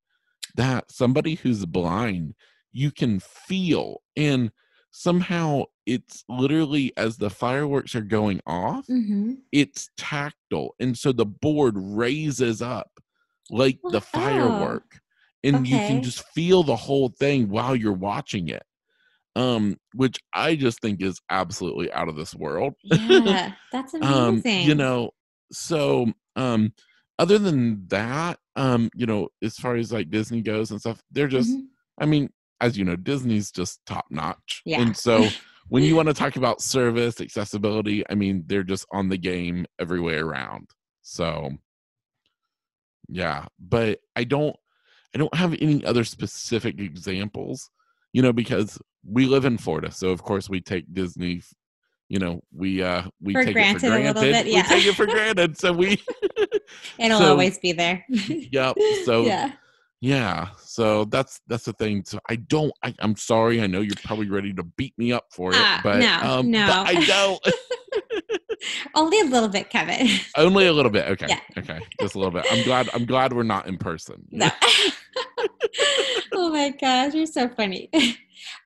[0.57, 2.35] that somebody who's blind
[2.72, 4.51] you can feel and
[4.90, 9.35] somehow it's literally as the fireworks are going off Mm-hmm.
[9.53, 12.90] it's tactile and so the board raises up
[13.51, 15.01] like the firework
[15.44, 18.62] and you can just feel the whole thing while you're watching it
[19.37, 24.66] um which i just think is absolutely out of this world Yeah, that's um amazing.
[24.66, 25.11] you know
[25.52, 26.72] so um
[27.18, 31.28] other than that um you know as far as like disney goes and stuff they're
[31.28, 31.66] just Mhm.
[32.00, 32.28] i mean
[32.61, 34.83] as you know disney's just top notch Yeah.
[34.83, 35.28] and so
[35.68, 39.64] when you want to talk about service accessibility i mean they're just on the game
[39.78, 40.68] every way around
[41.02, 41.50] so
[43.09, 44.57] yeah but i don't
[45.14, 47.70] i don't have any other specific examples
[48.12, 51.40] you know because we live in florida so of course we take disney
[52.09, 54.62] you know we uh we For take granted it a for little granted bit, yeah.
[54.62, 56.01] we take it for granted so we
[56.98, 58.05] It'll so- always be there.
[58.09, 59.53] yep so yeah.
[60.01, 63.94] yeah so that's that's the thing so i don't I, i'm sorry i know you're
[64.05, 66.66] probably ready to beat me up for it Ah, but no, um no.
[66.66, 67.40] but i don't
[68.94, 70.09] Only a little bit, Kevin.
[70.37, 71.40] only a little bit okay Yeah.
[71.59, 74.48] okay just a little bit i'm glad i'm glad we're not in person No.
[76.33, 77.90] oh my gosh, you're so funny.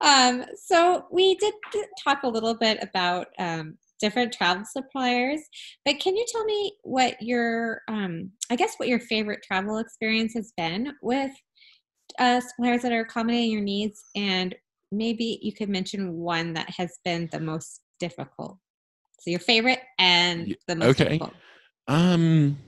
[0.01, 1.55] Um, so we did
[2.03, 5.41] talk a little bit about um, different travel suppliers,
[5.85, 10.35] but can you tell me what your, um, I guess, what your favorite travel experience
[10.35, 11.33] has been with
[12.19, 14.55] uh, suppliers that are accommodating your needs, and
[14.93, 18.59] maybe you could mention one that has been the most difficult.
[19.19, 21.05] So your favorite and the most okay.
[21.09, 21.35] difficult.
[21.89, 22.59] Um,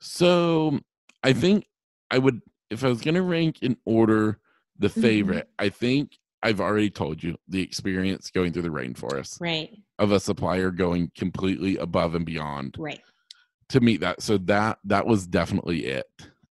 [0.00, 0.78] so
[1.22, 1.66] I think
[2.10, 4.38] I would, if I was going to rank in order
[4.78, 5.00] the Mhm.
[5.00, 10.12] favorite, I think I've already told you the experience going through the rainforest Right, of
[10.12, 13.00] a supplier going completely above and beyond right.
[13.70, 14.22] to meet that.
[14.22, 16.06] So that that was definitely it.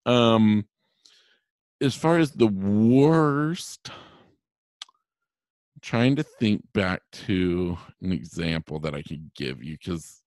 [0.06, 0.68] Um,
[1.82, 3.92] as far as the worst,
[5.84, 10.22] trying to think back to an example that I could give you because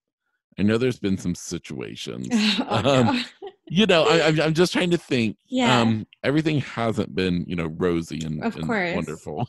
[0.58, 2.28] I know there's been some situations.
[2.60, 2.94] oh, no.
[3.10, 3.24] Um,
[3.68, 5.36] you know, I, I'm I'm just trying to think.
[5.48, 5.80] Yeah.
[5.80, 8.94] Um, everything hasn't been you know rosy and, Of and course.
[8.94, 9.48] wonderful.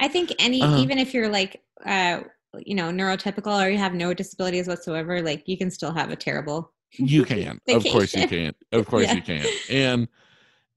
[0.00, 0.78] I think any Uh-huh.
[0.78, 2.20] even if you're like uh
[2.64, 6.16] you know neurotypical or you have no disabilities whatsoever, like you can still have a
[6.16, 6.72] terrible.
[6.92, 9.14] You can, of course, you can, of course, Yeah.
[9.14, 10.08] you can, and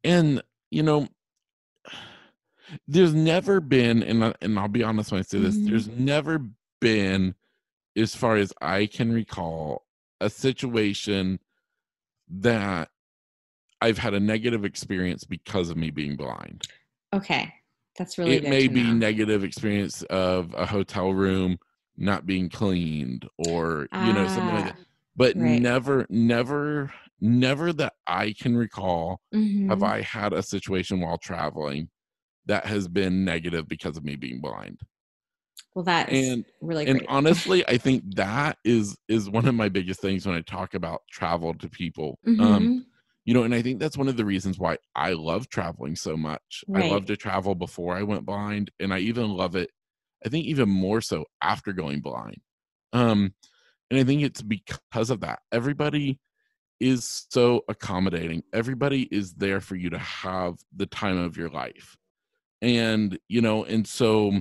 [0.04, 1.08] and you know,
[2.88, 5.66] there's never been, and I, and I'll be honest when I say this, Mhm.
[5.66, 6.40] there's never
[6.80, 7.36] been,
[7.98, 9.86] as far as I can recall,
[10.22, 11.40] a situation
[12.30, 12.90] that
[13.82, 16.66] I've had a negative experience because of me being blind.
[17.14, 17.54] Okay.
[17.98, 18.94] That's really it may be know.
[18.94, 21.58] negative experience of a hotel room
[21.98, 25.62] not being cleaned or you know something like that Ah, but right.
[25.62, 29.22] never never never that i can recall
[29.68, 29.84] have mhm.
[29.84, 31.90] i had a situation while traveling
[32.46, 34.80] that has been negative because of me being blind.
[35.76, 37.10] Well, that and really and great.
[37.10, 41.02] honestly i think that is is one of my biggest things when i talk about
[41.10, 42.86] travel to people um Mhm.
[43.24, 46.18] you know and i think that's one of the reasons why i love traveling so
[46.18, 46.64] much.
[46.76, 49.70] I love to travel before i went blind and i even love it
[50.26, 52.42] i think even more so after going blind
[52.92, 53.34] um
[53.90, 55.40] and i think it's because of that.
[55.52, 56.20] Everybody
[56.80, 58.42] is so accommodating.
[58.54, 61.96] Everybody is there for you to have the time of your life
[62.62, 64.32] and you know and so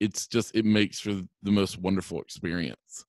[0.00, 3.04] it's just it makes for the most wonderful experience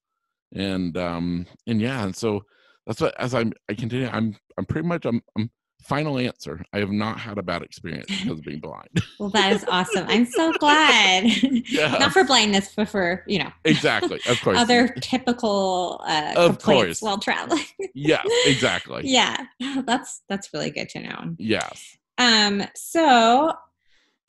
[0.55, 2.43] and um and yeah and so
[2.87, 5.49] that's what as i'm i continue i'm i'm pretty much i'm i'm
[5.83, 9.53] final answer i have not had a bad experience because of being blind Well, that
[9.53, 10.05] is awesome.
[10.09, 11.25] I'm so glad.
[11.69, 11.97] Yeah.
[11.99, 17.01] Not for blindness, but for, you know, exactly of course other typical uh, Of course.
[17.01, 17.63] while traveling.
[17.93, 19.37] yeah exactly yeah,
[19.85, 21.35] that's that's really good to know.
[21.37, 23.53] yes Um, so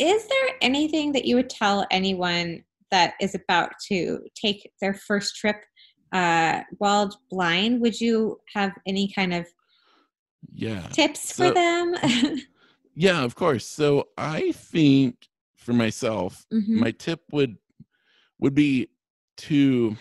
[0.00, 5.36] is there anything that you would tell anyone that is about to take their first
[5.36, 5.56] trip
[6.12, 7.80] uh, while blind?
[7.82, 9.46] Would you have any kind of
[10.54, 11.94] yeah tips for them?
[12.96, 16.80] yeah of course so i think for myself Mhm.
[16.80, 17.56] my tip would
[18.40, 18.88] would be
[19.36, 19.96] to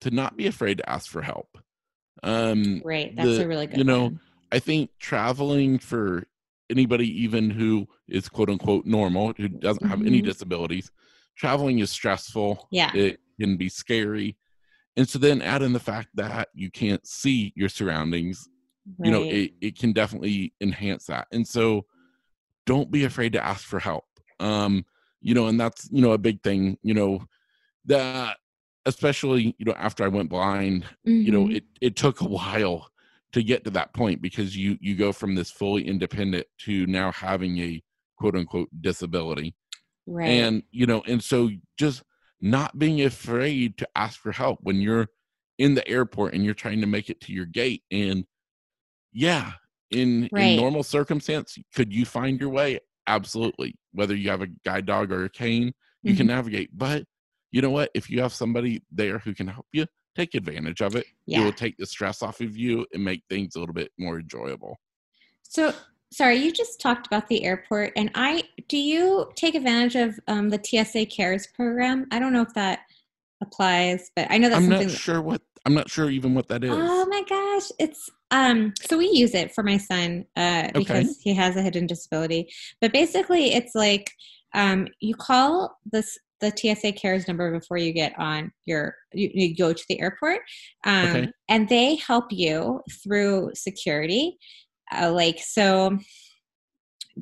[0.00, 1.58] to not be afraid to ask for help
[2.22, 4.20] um Great, that's the- a really good you know, one.
[4.52, 6.24] I think traveling for
[6.70, 10.24] anybody, even who is quote unquote normal, who doesn't have any Mhm.
[10.24, 10.90] disabilities,
[11.36, 12.68] traveling is stressful.
[12.70, 12.94] Yeah.
[12.94, 14.36] It can be scary.
[14.96, 18.48] And so then add in the fact that you can't see your surroundings,
[18.98, 19.06] right.
[19.06, 21.26] you know, it, it can definitely enhance that.
[21.32, 21.86] And so
[22.66, 24.04] don't be afraid to ask for help.
[24.40, 24.84] Um,
[25.20, 27.24] you know, and that's, you know, a big thing, you know,
[27.86, 28.38] that
[28.86, 31.56] especially, you know, after I went blind, you know Mhm.
[31.56, 32.89] it it took a while
[33.32, 37.12] to get to that point because you you go from this fully independent to now
[37.12, 37.82] having a
[38.16, 39.54] quote unquote disability
[40.06, 40.28] right.
[40.28, 42.02] and you know and so just
[42.40, 45.06] not being afraid to ask for help when you're
[45.58, 48.24] in the airport and you're trying to make it to your gate and
[49.12, 49.52] yeah
[49.90, 50.50] in Right.
[50.50, 55.10] in normal circumstance could you find your way absolutely whether you have a guide dog
[55.12, 56.30] or a cane you can Mhm.
[56.30, 57.04] navigate but
[57.50, 59.86] you know what if you have somebody there who can help you
[60.20, 61.06] take advantage of it.
[61.26, 64.18] It will take the stress off of you and make things a little bit more
[64.18, 64.78] enjoyable.
[65.42, 65.72] So
[66.12, 70.50] sorry, you just talked about the airport, and I do you take advantage of um,
[70.50, 72.06] the TSA Cares program?
[72.10, 72.80] I don't know if that
[73.42, 76.62] applies, but I know that's i'm not sure what i'm not sure even what that
[76.62, 76.70] is.
[76.72, 81.34] Oh my gosh, it's um so we use it for my son uh because he
[81.34, 82.52] has a hidden disability.
[82.80, 84.12] But basically it's like
[84.54, 89.56] um you call this the TSA cares number before you get on your you, you
[89.56, 90.40] go to the airport
[90.84, 91.32] um Okay.
[91.48, 94.38] and they help you through security
[94.92, 95.96] uh, like so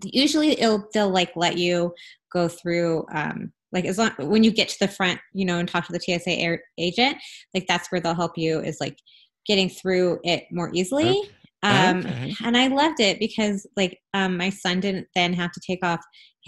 [0.04, 1.92] usually it'll they'll like let you
[2.32, 5.68] go through um like as long when you get to the front you know and
[5.68, 7.16] talk to the tsa air, agent
[7.54, 8.98] like that's where they'll help you is like
[9.46, 11.30] getting through it more easily Okay.
[11.62, 12.34] um Okay.
[12.44, 16.00] and i loved it because like um my son didn't then have to take off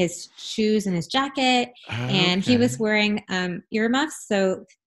[0.02, 0.12] his
[0.52, 1.66] shoes and his jacket
[2.22, 4.38] and he was wearing um, earmuffs so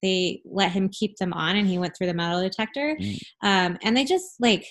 [0.02, 3.20] they let him keep them on and he went through the metal detector Mm.
[3.50, 4.66] um, and they just like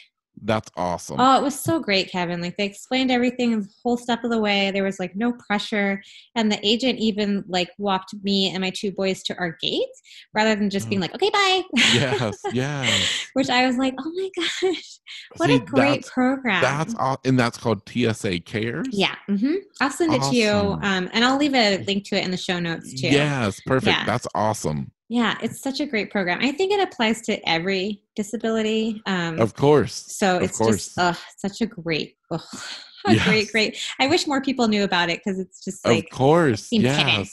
[0.44, 1.16] that's awesome.
[1.20, 2.40] Oh it was so great kevin.
[2.40, 4.70] Like they explained everything the whole step of the way.
[4.70, 6.02] There was like no pressure.
[6.34, 9.86] And the agent even like walked me and my two boys to our gate
[10.34, 11.02] rather than just being Oh.
[11.02, 11.62] like okay bye.
[11.94, 13.26] Yes yes.
[13.34, 14.98] Which i was like oh my gosh.
[15.36, 16.62] What See, a great that's program.
[16.62, 18.86] that's all and that's called tsa cares?
[18.90, 19.54] Yeah Mm-hmm.
[19.80, 22.36] i'll send it to you um, and i'll leave a link to it in the
[22.36, 23.08] show notes too.
[23.08, 23.96] Yes perfect.
[23.96, 24.04] Yeah.
[24.06, 26.38] that's awesome Yeah, it's such a great program.
[26.40, 29.02] I think it applies to every disability.
[29.04, 30.86] Um, of course so it's course.
[30.86, 32.40] just uh, such a great, ugh,
[33.06, 33.50] a great, Yes.
[33.50, 33.78] great.
[34.00, 37.30] I wish more people knew about it because it's just of like course seems yes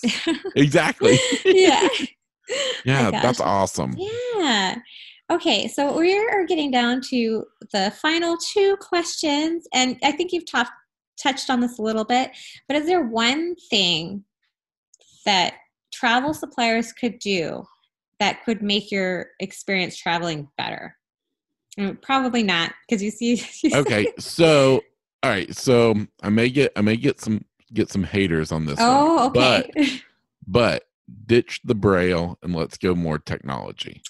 [0.57, 1.87] exactly yeah.
[2.85, 4.75] yeah that's awesome Yeah.
[5.31, 10.51] Okay, so we are getting down to the final two questions, and I think you've
[10.51, 10.71] talked
[11.21, 12.31] touched on this a little bit.
[12.67, 14.25] But is there one thing
[15.25, 15.53] that
[15.99, 17.63] travel suppliers could do
[18.19, 20.95] that could make your experience traveling better?
[22.01, 23.29] Probably not, because you see.
[23.31, 24.81] you see- okay so
[25.21, 28.79] all right so i may get i may get some get some haters on this
[28.81, 29.69] Oh, one, okay.
[29.75, 30.01] but
[30.47, 30.83] but
[31.25, 34.01] ditch the braille and let's go more technology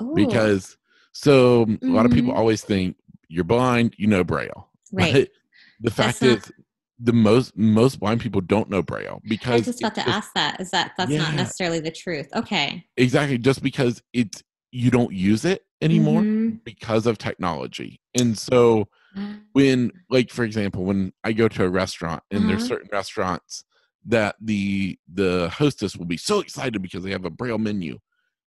[0.00, 0.76] Ooh, because
[1.10, 2.36] so a lot of people Mhm.
[2.36, 2.96] always think
[3.28, 5.28] you're blind you know braille right.
[5.80, 6.52] the fact is
[7.04, 10.32] the most most blind people don't know braille I because was just about to ask
[10.34, 10.60] that.
[10.60, 12.28] Is that that's not necessarily the truth?
[12.34, 12.86] Okay.
[12.96, 16.64] exactly just because it's you don't use it anymore Mhm.
[16.64, 18.86] because of technology and so
[19.52, 22.68] when like for example when i go to a restaurant and there's Uh-huh.
[22.74, 23.64] certain restaurants
[24.06, 27.98] that the the hostess will be so excited because they have a braille menu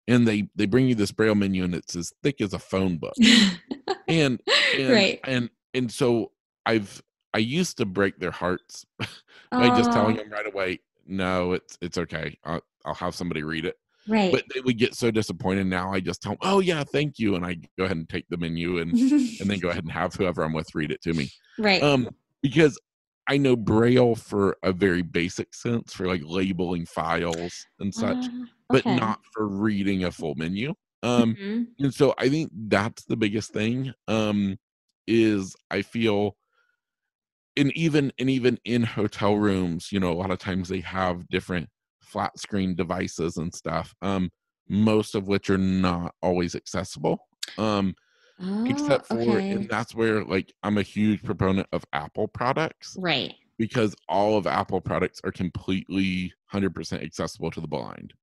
[0.08, 2.98] and they they bring you this braille menu and it's as thick as a phone
[2.98, 3.16] book
[4.08, 4.42] and
[4.78, 5.20] and right.
[5.26, 6.32] and and so
[6.66, 7.02] i've
[7.34, 8.86] i used to break their hearts
[9.58, 13.66] by just telling them right away no it's it's okay i'll, I'll have somebody read
[13.66, 13.76] it
[14.08, 14.32] right.
[14.32, 17.36] but they would get so disappointed now i just tell them oh yeah thank you
[17.36, 18.96] and i go ahead and take the menu and
[19.40, 21.82] and then go ahead and have whoever i'm with read it to me right.
[21.82, 22.08] um
[22.42, 22.80] because
[23.28, 28.48] i know braille for a very basic sense for like labeling files and such Ah,
[28.70, 31.68] but not for reading a full menu um Mhm.
[31.80, 34.58] and so i think that's the biggest thing um
[35.08, 36.36] is i feel
[37.58, 41.28] and even and even in hotel rooms you know a lot of times they have
[41.30, 41.70] different
[42.02, 44.30] flat screen devices and stuff um
[44.70, 47.94] most of which are not always accessible um
[48.40, 49.52] Oh, except for okay.
[49.52, 53.34] and that's where like i'm a huge proponent of apple products right.
[53.58, 58.14] because all of apple products are completely 100% accessible to the blind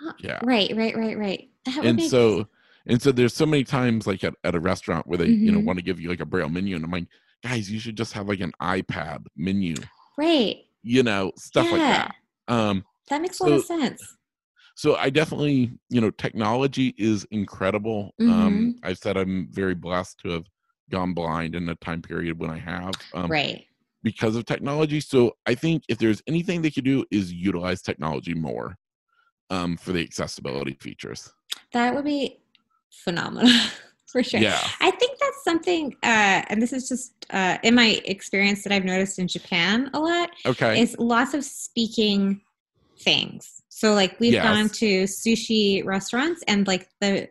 [0.00, 0.74] Ah, yeah Right.
[0.76, 0.96] Right.
[0.96, 1.18] Right.
[1.18, 1.50] Right.
[1.64, 2.48] That and so
[2.86, 5.60] and so there's so many times like at, at a restaurant where they you know
[5.60, 5.64] Mhm.
[5.64, 7.06] want to give you like a braille menu and i'm like
[7.42, 9.74] guys you should just have like an ipad menu
[10.18, 10.56] right.
[10.82, 12.14] you know stuff like that
[12.48, 14.16] um That makes a lot of sense.
[14.76, 18.30] so i definitely you know technology is incredible Mm-hmm.
[18.30, 20.44] um i've said i'm very blessed to have
[20.90, 23.64] gone blind in a time period when i have um right.
[24.02, 28.34] because of technology so i think if there's anything they could do is utilize technology
[28.34, 28.76] more
[29.50, 31.32] um for the accessibility features
[31.72, 32.40] That would be
[33.04, 33.48] phenomenal
[34.06, 34.40] for sure.
[34.40, 38.72] yeah I think that's something, uh, and this is just uh, in my experience that
[38.72, 40.30] I've noticed in Japan a lot.
[40.46, 42.40] okay is lots of speaking
[43.02, 43.62] things.
[43.68, 44.44] So like we've Yes.
[44.44, 47.28] gone to sushi restaurants and like the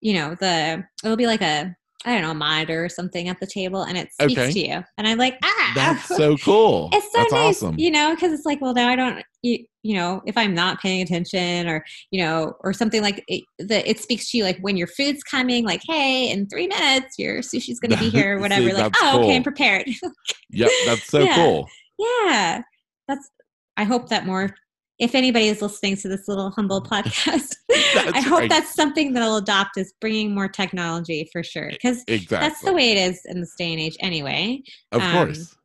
[0.00, 1.74] you know, the it'll be like a
[2.06, 4.52] I don't know, a monitor or something at the table and it speaks Okay.
[4.52, 4.84] to you.
[4.98, 8.32] And I'm like, ah that's so cool it's so that's nice, awesome you know, because
[8.32, 11.84] it's like, well, now I don't, you, you know, if I'm not paying attention or,
[12.10, 15.22] you know, or something like it, the, it speaks to you like when your food's
[15.22, 18.66] coming, like, hey, in three minutes, your sushi's to be here or See, whatever.
[18.72, 19.86] like, that's oh, okay, I'm prepared.
[20.50, 21.34] Yep, that's so Yeah.
[21.34, 21.68] cool.
[21.98, 22.62] Yeah.
[23.08, 23.28] That's
[23.76, 24.54] I hope that more
[24.98, 28.50] if anybody is listening to this little humble podcast, I hope right.
[28.50, 31.70] that's something that I'll adopt is bringing more technology for sure.
[31.70, 32.48] Because Exactly.
[32.48, 34.62] that's the way it is in this day and age anyway.
[34.92, 35.56] Of um, course.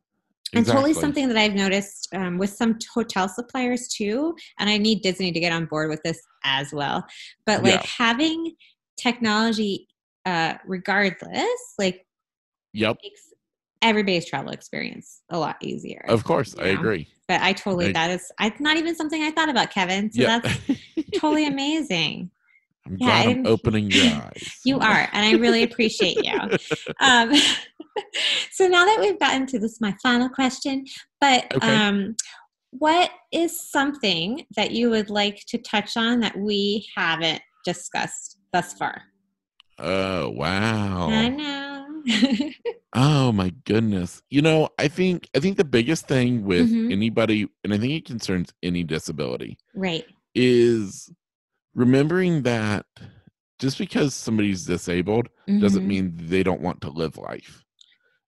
[0.54, 4.34] And totally something that I've noticed um, with some hotel suppliers too.
[4.58, 7.04] And I need Disney to get on board with this as well.
[7.46, 7.86] But like Yeah.
[7.98, 8.54] having
[8.96, 9.88] technology
[10.26, 12.06] uh, regardless, like
[12.72, 12.98] Yep.
[13.02, 13.20] makes
[13.82, 16.04] everybody's travel experience a lot easier.
[16.08, 16.80] Of course, I you know?
[16.80, 17.08] agree.
[17.28, 17.94] But I totally Right.
[17.94, 20.10] that is I not even something I thought about, Kevin.
[20.12, 20.40] So yeah.
[20.40, 20.58] that's
[21.14, 22.30] totally amazing.
[22.86, 24.60] I'm yeah, glad I I'm opening your eyes.
[24.64, 26.38] You are, and I really appreciate you.
[27.00, 27.32] Um,
[28.52, 30.84] so now that we've gotten to this, my final question.
[31.20, 31.74] But Okay.
[31.74, 32.16] um,
[32.70, 38.72] what is something that you would like to touch on that we haven't discussed thus
[38.74, 39.02] far?
[39.78, 41.08] Oh wow.
[41.10, 42.02] I know.
[42.92, 44.20] Oh my goodness.
[44.30, 46.90] You know, I think I think the biggest thing with Mhm.
[46.90, 50.04] anybody, and I think it concerns any disability, right.
[50.34, 51.08] is
[51.74, 52.86] remembering that
[53.60, 55.28] just because somebody's disabled
[55.60, 55.86] doesn't Mhm.
[55.86, 57.64] mean they don't want to live life.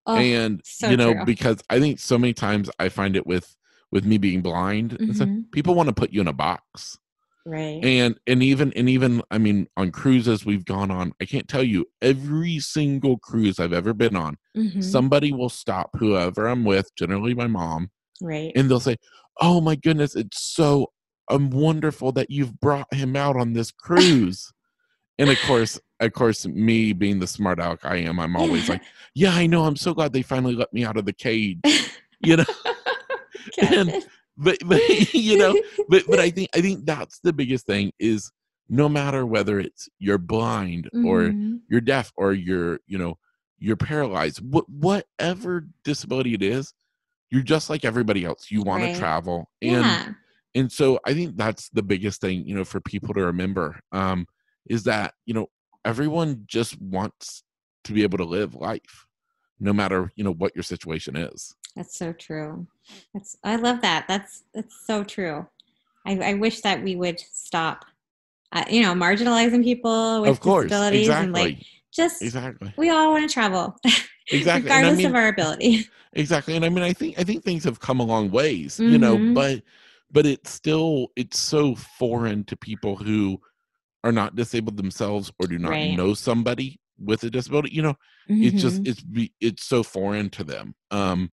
[0.05, 1.25] Oh, and so you know true.
[1.25, 3.55] because i think so many times i find it with
[3.91, 5.51] with me being blind stuff, Mhm.
[5.51, 6.97] people want to put you in a box
[7.45, 7.79] right.
[7.83, 11.63] and and even and even i mean on cruises we've gone on i can't tell
[11.63, 14.83] you every single cruise i've ever been on Mhm.
[14.83, 17.89] somebody will stop whoever i'm with generally my mom
[18.21, 18.51] right.
[18.55, 18.97] and they'll say
[19.41, 20.91] oh my goodness it's so
[21.29, 24.51] um, wonderful that you've brought him out on this cruise
[25.19, 28.81] and of course of course me being the smart aleck i am i'm always like
[29.15, 31.59] yeah i know i'm so glad they finally let me out of the cage
[32.21, 32.45] you know
[33.59, 34.01] Kevin.
[34.37, 34.81] but but
[35.13, 35.55] you know
[35.89, 38.31] but but i think i think that's the biggest thing is
[38.69, 41.59] no matter whether it's you're blind or Mhm.
[41.69, 43.17] you're deaf or you're you know
[43.59, 46.73] you're paralyzed what whatever disability it is
[47.29, 48.93] you're just like everybody else you want Right.
[48.93, 50.09] to travel and yeah.
[50.55, 54.25] and so i think that's the biggest thing you know for people to remember um
[54.67, 55.47] is that you know
[55.85, 57.43] everyone just wants
[57.83, 59.05] to be able to live life
[59.59, 62.67] no matter you know what your situation is That's so true.
[63.13, 64.05] That's I love that.
[64.07, 65.47] That's that's so true.
[66.05, 67.85] I, I wish that we would stop,
[68.51, 71.57] uh, you know, marginalizing people with of course disabilities exactly and like
[71.91, 73.75] just exactly we all want to travel.
[74.31, 74.69] exactly.
[74.69, 75.87] And I regardless mean- of our ability.
[76.15, 78.99] exactly and i mean i think i think things have come a long ways you
[78.99, 79.33] know Mhm.
[79.33, 79.63] but
[80.11, 83.41] but it's still it's so foreign to people who
[84.03, 85.95] are not disabled themselves or do not Right.
[85.97, 87.95] know somebody with a disability you know
[88.27, 89.03] it's just it's
[89.41, 91.29] it's so foreign to them um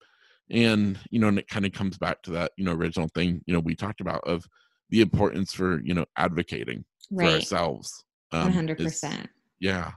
[0.49, 3.41] and you know and it kind of comes back to that you know original thing
[3.45, 4.43] you know we talked about of
[4.89, 9.29] the importance for you know advocating for ourselves um, hundred percent.
[9.59, 9.91] yeah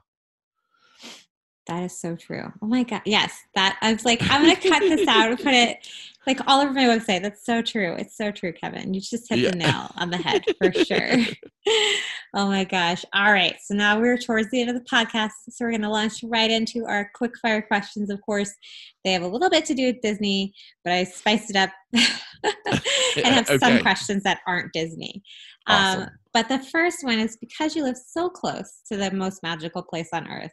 [1.67, 2.53] That is so true.
[2.61, 3.41] Oh my god, yes.
[3.55, 5.89] That I was like, I'm gonna cut this out and put it
[6.27, 7.23] like all over my website.
[7.23, 7.95] That's so true.
[7.99, 8.93] It's so true, Kevin.
[8.93, 9.51] You just hit Yeah.
[9.51, 11.17] the nail on the head for sure.
[12.35, 13.03] oh my gosh.
[13.15, 13.57] All right.
[13.63, 15.31] So now we're towards the end of the podcast.
[15.49, 18.11] So we're gonna launch right into our quick fire questions.
[18.11, 18.53] Of course,
[19.03, 20.53] they have a little bit to do with Disney,
[20.85, 25.23] but I spiced it up and have some questions that aren't Disney.
[25.67, 26.03] Awesome.
[26.03, 29.83] Um, but the first one is because you live so close to the most magical
[29.83, 30.53] place on earth.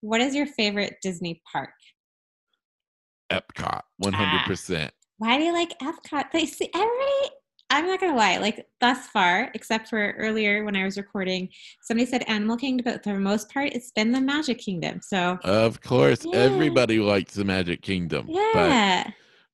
[0.00, 1.70] What is your favorite Disney park?
[3.30, 3.82] epcot Ah.
[4.02, 6.30] 100% Why do you like Epcot?
[6.32, 7.34] They see everybody.
[7.70, 8.38] I'm not gonna lie.
[8.38, 11.50] Like thus far, except for earlier when I was recording,
[11.82, 15.00] somebody said Animal Kingdom, but for the most part, it's been the Magic Kingdom.
[15.02, 16.38] So of course Yeah.
[16.38, 18.34] everybody likes the magic kingdom but
[18.70, 19.10] yeah,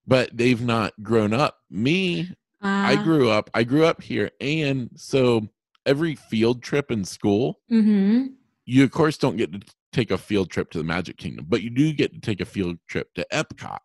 [0.07, 1.59] but they've not grown up.
[1.71, 2.29] Me,
[2.63, 3.51] I Uh, grew up.
[3.55, 5.49] I grew up here, and so
[5.85, 8.27] every field trip in school, Mm-hmm.
[8.67, 9.61] you of course don't get to
[9.95, 12.45] take a field trip to the Magic Kingdom, but you do get to take a
[12.45, 13.79] field trip to Epcot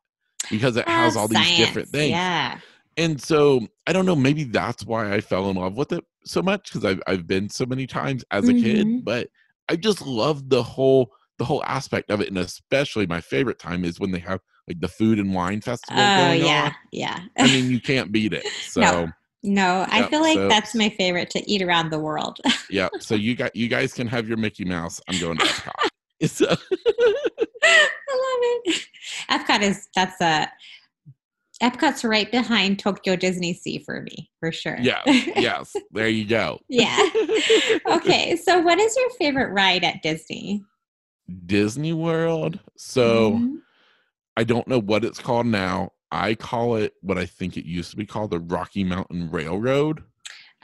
[0.49, 2.12] because it has all these different things.
[2.12, 2.60] Yeah.
[2.97, 6.41] And so I don't know, maybe that's why I fell in love with it so
[6.41, 8.62] much because I've I've been so many times as a Mhm.
[8.62, 9.30] kid, but
[9.70, 13.86] I just love the whole the whole aspect of it, and especially my favorite time
[13.86, 16.76] is when they have like the food and wine festival Oh yeah, on.
[16.91, 17.20] yeah.
[17.38, 18.45] I mean, you can't beat it.
[18.64, 18.82] So.
[18.82, 19.10] No.
[19.41, 22.39] No, I Yep, feel like so- that's my favorite to eat around the world.
[22.70, 25.89] yeah so you got you guys can have your mickey mouse i'm going to epcot
[26.28, 26.56] so, I
[28.12, 28.86] love it.
[29.30, 30.50] Epcot is that's a
[31.62, 34.78] Epcot's right behind Tokyo Disney Sea for me, for sure.
[34.80, 36.98] yeah yes there you go yeah.
[37.90, 40.64] Okay, so what is your favorite ride at Disney?
[41.46, 43.58] disney world so Mhm.
[44.36, 47.92] i don't know what it's called now i call it what i think it used
[47.92, 50.04] to be called the rocky mountain railroad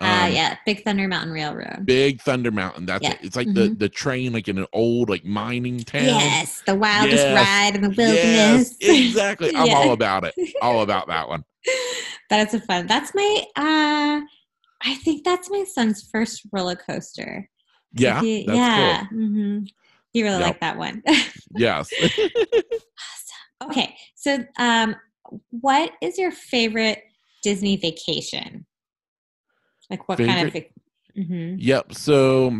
[0.01, 1.85] uh, Um, yeah, Big Thunder Mountain Railroad.
[1.85, 3.79] big thunder mountain that's Yeah, it it's like the mhm.
[3.79, 7.81] the train like in an old like mining town Yes, the wildest Yes, ride in
[7.81, 8.77] the yes wilderness.
[8.81, 11.43] exactly i'm all about it all about that one
[12.29, 12.87] that is a fun.
[12.87, 13.43] That's my.
[13.55, 14.21] uh
[14.83, 17.49] I think that's my son's first roller coaster.
[17.93, 19.03] Yeah he- that's yeah.
[19.07, 19.59] cool hmm
[20.11, 20.45] He really Yep.
[20.47, 21.01] liked that one.
[21.55, 21.93] yes
[23.63, 24.95] okay, so um,
[25.49, 27.01] what is your favorite
[27.43, 28.65] Disney vacation?
[29.89, 30.53] Like what kind of?
[30.53, 30.71] Favorite-
[31.15, 31.93] Vac- hmm Yep.
[31.93, 32.57] So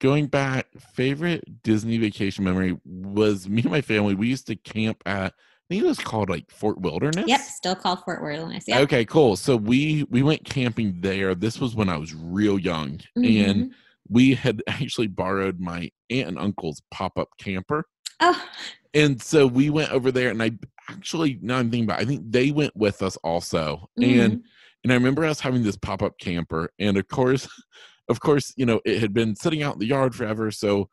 [0.00, 4.14] going back, favorite Disney vacation memory was me and my family.
[4.14, 7.26] We used to camp at I think it was called like Fort Wilderness.
[7.26, 8.64] Yep, still called Fort Wilderness.
[8.68, 8.82] Yep.
[8.82, 9.34] Okay, cool.
[9.36, 11.34] So we we went camping there.
[11.34, 13.70] This was when I was real young, and Mhm.
[14.08, 17.84] we had actually borrowed my aunt and uncle's pop up camper.
[18.20, 18.40] oh,
[18.94, 20.52] And so we went over there, and I
[20.88, 21.98] actually now I'm thinking about.
[22.00, 24.42] It, I think they went with us also, and mhm.
[24.86, 27.48] And I remember us having this pop up camper, and of course,
[28.08, 30.88] of course, you know, it had been sitting out in the yard forever, so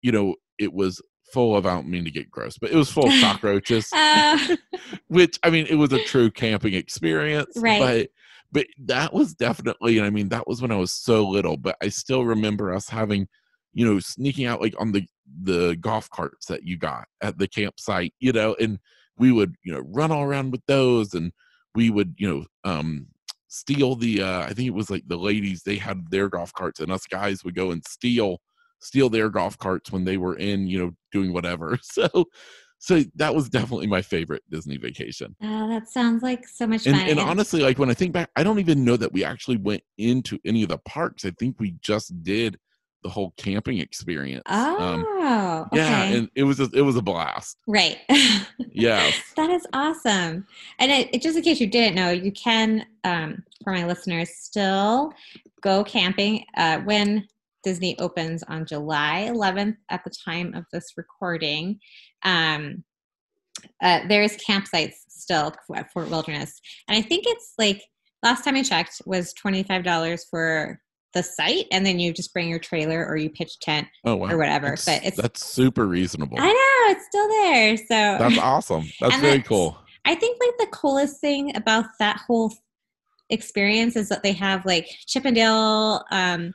[0.00, 2.90] you know, it was full of I don't mean to get gross, but it was
[2.90, 3.92] full of cockroaches.
[3.92, 4.56] Uh,
[5.08, 7.78] which I mean, it was a true camping experience, Right.
[7.78, 8.08] But
[8.52, 11.76] but that was definitely, and I mean, that was when I was so little, but
[11.82, 13.28] I still remember us having,
[13.74, 15.04] you know, sneaking out like on the
[15.42, 18.78] the golf carts that you got at the campsite, you know, and
[19.18, 21.32] we would, you know, run all around with those, and
[21.74, 23.06] we would, you know, um
[23.52, 26.78] steal the uh i think it was like the ladies they had their golf carts
[26.78, 28.40] and us guys would go and steal
[28.80, 31.78] steal their golf carts when they were in you know doing whatever.
[31.90, 32.26] So
[32.82, 35.36] so that was definitely my favorite disney vacation.
[35.42, 37.10] Oh, that sounds like so much and, fun.
[37.10, 39.82] and honestly like when i think back i don't even know that we actually went
[39.98, 41.24] into any of the parks.
[41.24, 42.58] I think we just did
[43.02, 45.76] the whole camping experience oh, um, okay.
[45.76, 47.98] yeah and it was a, it was a blast right.
[48.72, 50.46] yes That is awesome.
[50.78, 54.30] And it, it- just in case you didn't know, you can, um, for my listeners,
[54.36, 55.12] still
[55.62, 57.26] go camping uh, when
[57.64, 61.78] Disney opens on July 11th at the time of this recording.
[62.22, 62.84] Um,
[63.82, 66.60] uh, there's campsites still at Fort Wilderness.
[66.88, 67.82] And I think it's like,
[68.22, 70.80] last time I checked, was $25 for
[71.14, 71.66] the site.
[71.72, 74.68] And then you just bring your trailer or you pitch tent oh wow or whatever.
[74.70, 77.76] that's, but it's, that's super reasonable I know, it's still there.
[77.76, 81.84] So that's awesome that's And very that's- cool I think like the coolest thing about
[81.98, 82.52] that whole
[83.28, 86.52] experience is that they have like Chip 'n' Dale um,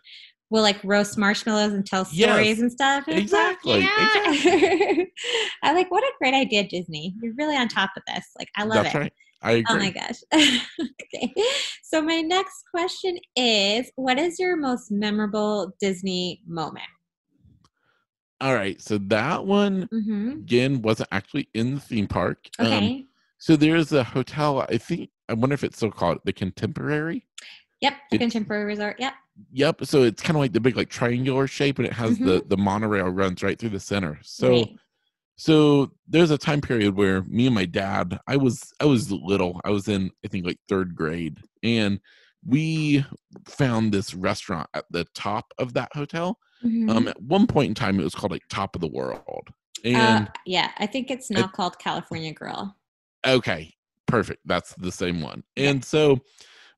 [0.50, 3.06] will like roast marshmallows and tell Yes, stories and stuff.
[3.08, 5.04] And it's like, exactly, yeah.
[5.64, 7.14] I like what a great idea, Disney.
[7.22, 8.26] You're really on top of this.
[8.38, 8.98] Like I love That's it.
[9.00, 9.14] right.
[9.46, 9.76] I agree.
[9.76, 10.20] Oh my gosh.
[10.34, 11.34] okay.
[11.84, 16.84] So my next question is what is your most memorable Disney moment?
[18.42, 18.82] All right.
[18.82, 20.30] So that one Mm-hmm.
[20.32, 22.50] again wasn't actually in the theme park.
[22.60, 23.06] Um, Okay.
[23.38, 24.62] so there's a hotel.
[24.68, 27.26] I think I wonder if it's still called the Contemporary.
[27.82, 27.94] yep.
[28.10, 28.98] The it- Contemporary Resort.
[29.00, 29.14] Yep.
[29.52, 29.86] Yep.
[29.86, 32.48] So it's kind of like the big like triangular shape, and it has the Mm-hmm.
[32.50, 34.18] the monorail runs right through the center.
[34.24, 34.80] So Great.
[35.36, 39.60] So there's a time period where me and my dad, I was I was little.
[39.66, 42.00] I was in I think like third grade, and
[42.48, 43.04] we
[43.48, 46.40] found this restaurant at the top of that hotel.
[46.64, 46.90] Mhm.
[46.90, 49.50] Um, at one point in time, it was called like Top of the World,
[49.84, 52.76] Uh, and yeah, I think it's now called California Grill.
[53.26, 53.74] Okay,
[54.06, 54.42] perfect.
[54.46, 55.44] That's the same one.
[55.58, 56.22] And so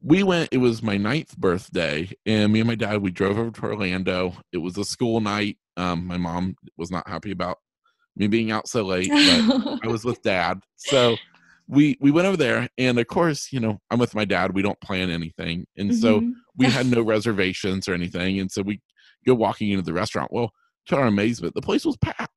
[0.02, 3.52] we went, it was my ninth birthday, and me and my dad, we drove over
[3.52, 4.34] to Orlando.
[4.52, 5.58] It was a school night.
[5.76, 7.60] Um, my mom was not happy about
[8.18, 10.60] me being out so late, but I was with dad.
[10.76, 11.16] So
[11.68, 14.54] we we went over there, and of course, you know, I'm with my dad.
[14.54, 15.66] We don't plan anything.
[15.78, 16.34] And so Mhm.
[16.58, 18.40] we had no reservations or anything.
[18.40, 18.82] And so we
[19.26, 20.32] go walking into the restaurant.
[20.34, 20.52] Well,
[20.88, 22.32] to our amazement, the place was packed.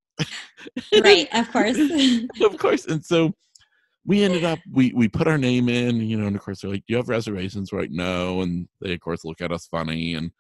[1.02, 1.78] right, of course.
[2.42, 2.86] of course.
[2.86, 3.32] And so
[4.04, 6.70] we ended up we we put our name in, you know, and of course they're
[6.70, 7.72] like, Do you have reservations?
[7.72, 8.40] We're like, no.
[8.42, 10.30] And they of course look at us funny and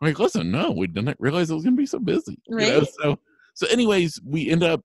[0.00, 2.38] we're like, listen, no, we didn't realize it was gonna be so busy.
[2.48, 2.78] You know?
[2.78, 2.88] Right.
[3.02, 3.18] So
[3.58, 4.82] so anyways, we end up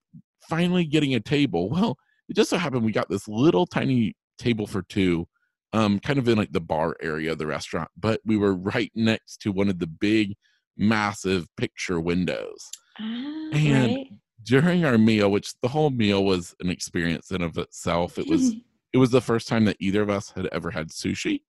[0.50, 1.70] finally getting a table.
[1.70, 1.96] Well,
[2.28, 5.28] it just so happened we got this little tiny table for two,
[5.74, 8.92] um, kind of in like the bar area of the restaurant, but we were right
[8.96, 10.34] next to one of the big,
[10.76, 12.70] massive picture windows
[13.00, 14.08] Ah, And- right.
[14.44, 18.18] during our meal, which the whole meal was an experience in of itself.
[18.18, 18.54] It was
[18.94, 21.42] it was the first time that either of us had ever had sushi.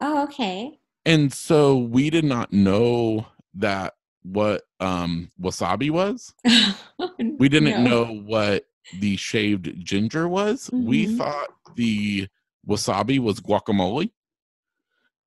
[0.00, 0.78] oh, okay.
[1.04, 3.94] And so we did not know that
[4.32, 6.34] what um wasabi was.
[7.38, 7.90] We didn't No.
[8.04, 8.64] know what
[8.98, 10.70] the shaved ginger was.
[10.72, 11.18] We Mhm.
[11.18, 12.28] thought the
[12.66, 14.10] wasabi was guacamole.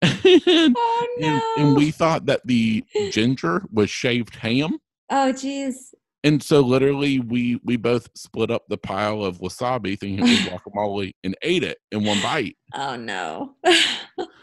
[0.02, 1.28] and, Oh no.
[1.58, 4.80] and, and we thought that the ginger was shaved ham.
[5.10, 5.94] Oh geez.
[6.24, 10.40] And so literally we we both split up the pile of wasabi thinking it was
[10.76, 12.58] guacamole and ate it in one bite.
[12.74, 13.56] Oh no.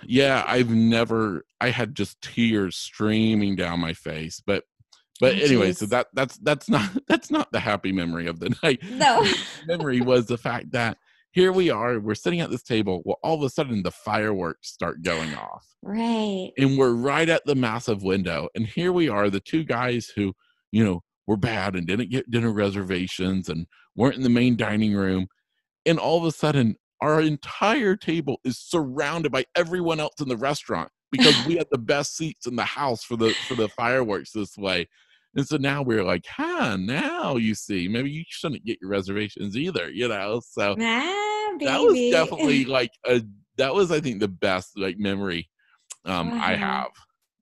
[0.09, 4.41] Yeah, I've never I had just tears streaming down my face.
[4.47, 4.64] But
[5.20, 8.55] but Oh, anyway, so that that's that's not that's not the happy memory of the
[8.62, 8.81] night.
[8.89, 9.24] no.
[9.24, 10.99] The memory was the fact that
[11.33, 13.03] here we are, we're sitting at this table.
[13.05, 15.66] Well, all of a sudden the fireworks start going off.
[15.83, 16.51] right.
[16.57, 20.35] and we're right at the massive window and here we are the two guys who
[20.72, 23.66] you know were bad and didn't get dinner reservations and
[23.97, 25.27] weren't in the main dining room
[25.87, 30.37] and all of a sudden our entire table is surrounded by everyone else in the
[30.37, 34.33] restaurant because we had the best seats in the house for the for the fireworks
[34.33, 34.89] this way.
[35.35, 39.57] And so now we're like huh now you see maybe you shouldn't get your reservations
[39.57, 40.41] either you know?
[40.41, 43.22] So Ah, that was definitely like a
[43.57, 45.49] that was i think the best like memory
[46.05, 46.89] um i have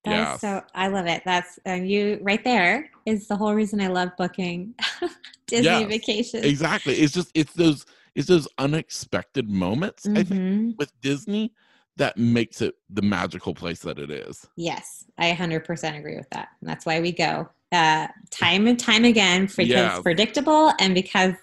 [0.05, 1.23] That's yeah so I love it.
[1.25, 4.75] That's you right there is the whole reason I love booking
[5.47, 6.45] Disney Yes, vacations.
[6.45, 7.85] exactly it's just it's those
[8.15, 10.77] it's those unexpected moments i think Mhm.
[10.79, 11.53] with disney
[11.97, 16.49] that makes it the magical place that it is Yes, I 100% agree with that.
[16.61, 21.35] And that's why we go uh, time and time again because predictable and because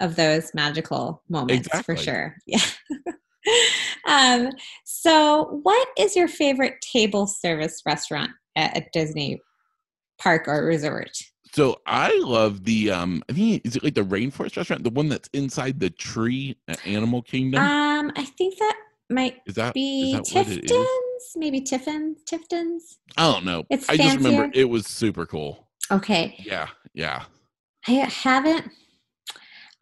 [0.00, 2.36] of those magical moments for sure.
[2.46, 2.60] Yeah.
[4.10, 4.50] Um,
[4.84, 9.40] so, what is your favorite table service restaurant at a Disney
[10.20, 11.16] park or resort?
[11.52, 15.08] so i love the um i think is it like the rainforest restaurant the one
[15.08, 18.76] that's inside the tree at animal kingdom Um, I think that
[19.10, 22.18] might is that be is that what it is Tifton's, maybe Tiffin's.
[22.24, 22.98] Tifton's.
[23.16, 24.60] i don't know It's i just remember fancier?
[24.62, 27.24] it was super cool Okay, yeah yeah
[27.88, 28.70] I haven't.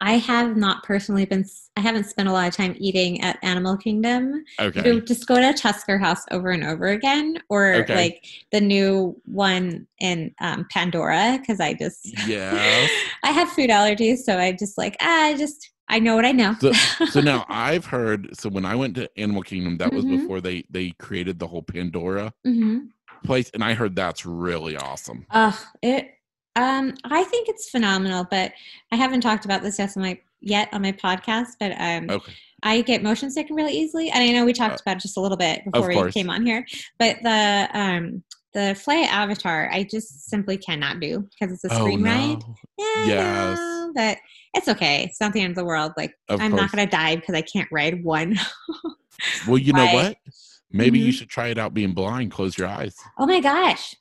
[0.01, 1.45] I have not personally been.
[1.75, 4.43] I haven't spent a lot of time eating at Animal Kingdom.
[4.59, 7.95] okay You just go to Tusker House over and over again, or Okay.
[7.95, 12.87] like the new one in um, Pandora, because I just yeah,
[13.23, 16.31] I have food allergies, so I just like ah, I just I know what I
[16.31, 16.55] know.
[16.61, 16.71] So,
[17.05, 18.29] so now I've heard.
[18.37, 20.09] So when I went to Animal Kingdom, that was Mhm.
[20.21, 22.79] before they they created the whole Pandora hmm
[23.25, 25.25] place, and I heard that's really awesome.
[25.29, 26.11] Uh, it.
[26.55, 28.51] Um, I think it's phenomenal, but
[28.91, 31.49] I haven't talked about this yet on my yet on my podcast.
[31.59, 32.33] But um, Okay,
[32.63, 35.21] I get motion sick really easily, and I know we talked about it just a
[35.21, 36.65] little bit before we Uh, came on here.
[36.97, 38.23] But the um
[38.53, 42.43] the Fly Avatar, I just simply cannot do because it's a oh screen ride.
[42.77, 43.59] Yeah, Yes.
[43.59, 44.17] know, but
[44.55, 45.03] it's okay.
[45.03, 45.93] It's not the end of the world.
[45.95, 46.61] Like of I'm course.
[46.61, 48.39] not gonna die because I can't ride one.
[49.47, 50.17] well, you know what?
[50.71, 51.17] Maybe you Mhm.
[51.17, 52.31] should try it out being blind.
[52.31, 52.95] Close your eyes.
[53.19, 53.95] oh my gosh,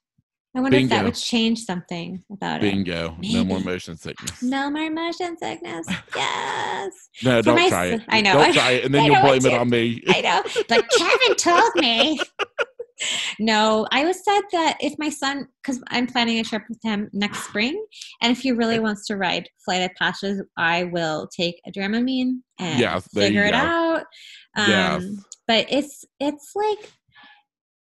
[0.56, 2.72] I wonder if that would change something about it.
[2.72, 3.16] Bingo.
[3.20, 4.42] No more motion sickness.
[4.42, 5.86] No more motion sickness.
[6.16, 6.92] Yes.
[7.22, 8.02] No, For don't try it.
[8.08, 8.32] I know.
[8.34, 10.02] Don't try it, and then you'll blame it on me.
[10.08, 10.42] I know.
[10.68, 12.20] But Kevin told me.
[13.38, 17.08] No, I was said that if my son, because I'm planning a trip with him
[17.12, 17.80] next spring,
[18.20, 22.40] and if he really wants to ride Flight of Passage, I will take a Dramamine
[22.58, 23.56] and Yes, figure it go.
[23.56, 24.02] out.
[24.56, 25.04] Um, Yes.
[25.46, 26.90] But it's it's like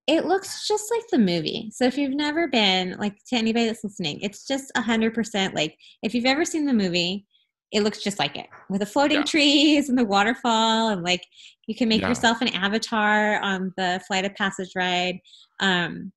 [0.08, 1.70] it looks just like the movie.
[1.74, 5.53] So if you've never been, like to anybody that's listening, it's just a hundred percent
[5.53, 7.26] like if you've ever seen the movie,
[7.74, 9.24] it looks just like it with the floating Yeah.
[9.24, 11.24] trees and the waterfall and like
[11.68, 12.08] you can make Yeah.
[12.10, 15.20] yourself an avatar on the flight of passage ride.
[15.60, 16.14] Um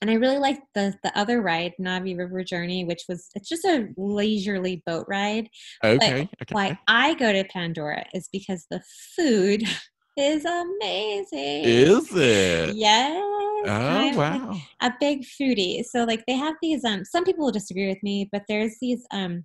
[0.00, 3.64] and I really like the the other ride, Na'vi River Journey, which was it's just
[3.66, 5.50] a leisurely boat ride.
[5.84, 6.22] Okay.
[6.40, 6.52] okay.
[6.52, 8.80] Why I go to Pandora is because the
[9.16, 9.64] food
[10.18, 11.64] is amazing.
[11.64, 12.74] Is it?
[12.74, 13.16] Yes.
[13.16, 14.60] Oh I'm, like, wow.
[14.80, 15.84] a big foodie.
[15.84, 19.04] So like they have these um some people will disagree with me, but there's these
[19.12, 19.44] um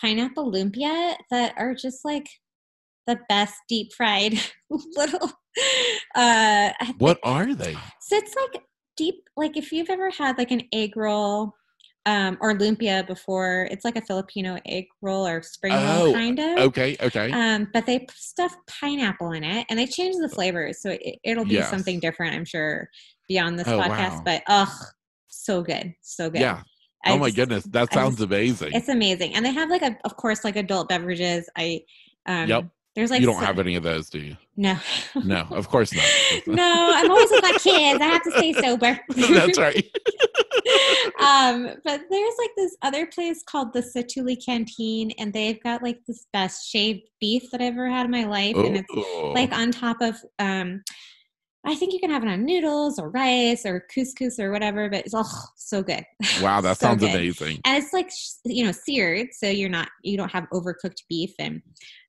[0.00, 2.26] pineapple lumpia that are just like
[3.06, 4.34] the best deep fried
[4.70, 5.30] little
[6.14, 7.74] uh What are they?
[8.00, 8.62] so it's like
[8.96, 11.54] deep like if you've ever had like an egg roll
[12.08, 16.38] um or lumpia before, it's like a Filipino egg roll or spring Oh, roll kind
[16.38, 16.58] of.
[16.68, 16.96] Okay.
[17.00, 17.30] Okay.
[17.32, 21.44] Um, but they stuff pineapple in it, and they change the flavors, so it, it'll
[21.44, 21.70] be Yes.
[21.70, 22.88] something different, I'm sure,
[23.28, 24.16] beyond this Oh, podcast.
[24.16, 24.22] wow.
[24.24, 24.68] But ugh,
[25.28, 26.40] so good, so good.
[26.40, 26.62] yeah.
[27.04, 28.72] I Oh my just- goodness, that sounds just- amazing.
[28.72, 31.48] it's amazing, and they have like a, of course, like adult beverages.
[31.56, 31.82] I,
[32.26, 32.64] um, Yep.
[32.96, 34.36] There's like you don't so- have any of those, do you?
[34.56, 34.76] no,
[35.24, 36.04] No, of course not.
[36.48, 36.90] no.
[36.94, 38.00] I'm always with my kids.
[38.02, 38.98] I have to stay sober.
[39.10, 39.86] That's right.
[41.20, 45.98] um, but there's like this other place called the Satu'li Canteen, and they've got like
[46.06, 49.52] this best shaved beef that I've ever had in my life, and it's Oh, like
[49.52, 50.82] on top of um
[51.64, 55.04] I think you can have it on noodles or rice or couscous or whatever, but
[55.04, 56.04] it's oh so good.
[56.42, 57.10] wow, that so sounds good.
[57.14, 57.60] amazing.
[57.64, 58.10] And it's like
[58.44, 61.60] you know seared, so you're not you don't have overcooked beef and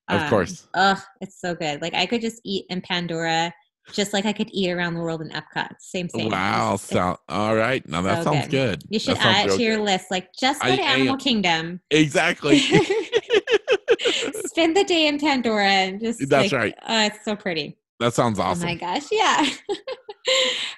[0.08, 0.68] Of um, course.
[0.74, 1.82] Ugh, it's so good.
[1.82, 3.52] Like I could just eat in Pandora,
[3.92, 5.68] just like I could eat around the world in Epcot.
[5.78, 6.30] Same thing.
[6.30, 7.86] Wow, It's- so, all right.
[7.88, 8.80] Now that so sounds good.
[8.80, 8.84] good.
[8.90, 9.84] you should add it to your good.
[9.84, 10.06] list.
[10.10, 11.18] Like just go I to Animal am.
[11.18, 11.80] Kingdom.
[11.90, 12.58] Exactly.
[14.46, 16.74] Spend the day in Pandora and just That's like, right.
[16.88, 17.76] Oh, it's so pretty.
[18.00, 18.64] that sounds awesome.
[18.64, 19.46] Oh my gosh, yeah.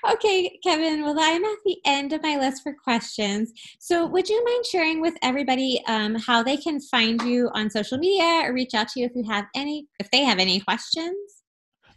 [0.12, 1.02] okay, Kevin.
[1.02, 3.52] Well, I'm at the end of my list for questions.
[3.78, 7.98] So, would you mind sharing with everybody um, how they can find you on social
[7.98, 11.41] media or reach out to you if you have any, if they have any questions?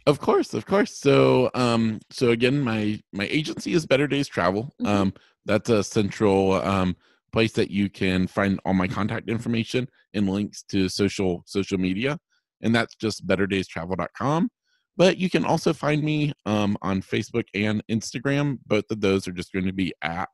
[0.06, 0.96] Of course, of course.
[0.96, 4.72] So, um, so again, my my agency is Better Days Travel.
[4.80, 4.86] Mhm.
[4.86, 5.14] Um,
[5.46, 6.96] that's a central um
[7.32, 12.18] place that you can find all my contact information and links to social social media,
[12.62, 14.48] and that's just betterdaystravel.com.
[14.96, 18.58] But you can also find me um on Facebook and Instagram.
[18.66, 20.28] Both of those are just going to be at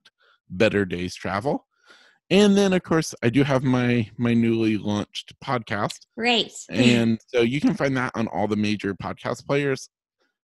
[0.50, 1.66] Better Days Travel.
[2.32, 6.06] And then, of course, I do have my my newly launched podcast.
[6.16, 6.50] Great.
[6.70, 9.90] and so you can find that on all the major podcast players.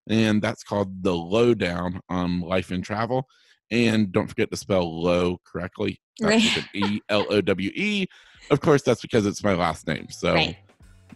[0.07, 3.27] And that's called the lowdown on life and travel.
[3.71, 5.99] And don't forget to spell low correctly.
[6.21, 6.43] Right.
[6.43, 8.07] that's with an e l o w e.
[8.51, 10.09] Of course that's because it's my last name.
[10.11, 10.59] So right.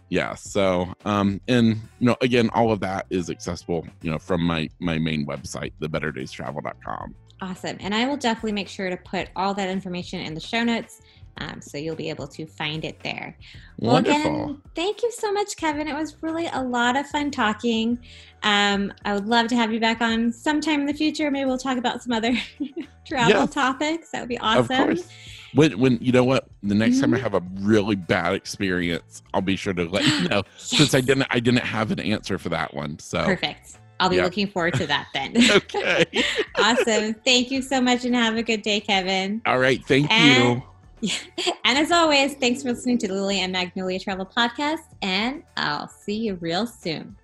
[0.09, 1.67] yeah so um and
[1.99, 5.71] you know again all of that is accessible you know from my my main website
[5.79, 7.75] thebetterdays.travel.com Awesome.
[7.81, 11.01] And I will definitely make sure to put all that information in the show notes.
[11.39, 13.37] Um, so you'll be able to find it there.
[13.79, 15.89] Well, wonderful again, thank you so much, Kevin.
[15.89, 17.99] It was really a lot of fun talking.
[18.43, 21.29] Um, I would love to have you back on sometime in the future.
[21.31, 22.31] Maybe we'll talk about some other
[23.05, 23.53] travel Yes.
[23.53, 24.11] topics.
[24.11, 24.61] That would be awesome.
[24.61, 25.09] Of course.
[25.53, 27.21] When, when you know what, the next time I Mhm.
[27.23, 30.43] have a really bad experience, I'll be sure to let you know.
[30.55, 32.99] Since I didn't, I didn't have an answer for that one.
[32.99, 33.79] So Perfect.
[34.03, 34.23] I'll be Yeah.
[34.25, 35.33] looking forward to that then.
[35.51, 36.05] okay,
[36.57, 37.13] awesome.
[37.25, 39.41] Thank you so much and have a good day, Kevin.
[39.45, 39.83] all right.
[39.85, 40.61] Thank And-
[41.01, 41.09] you.
[41.65, 45.87] And as always, thanks for listening to the Lily and Magnolia Travel Podcast, and I'll
[45.89, 47.15] see you real soon.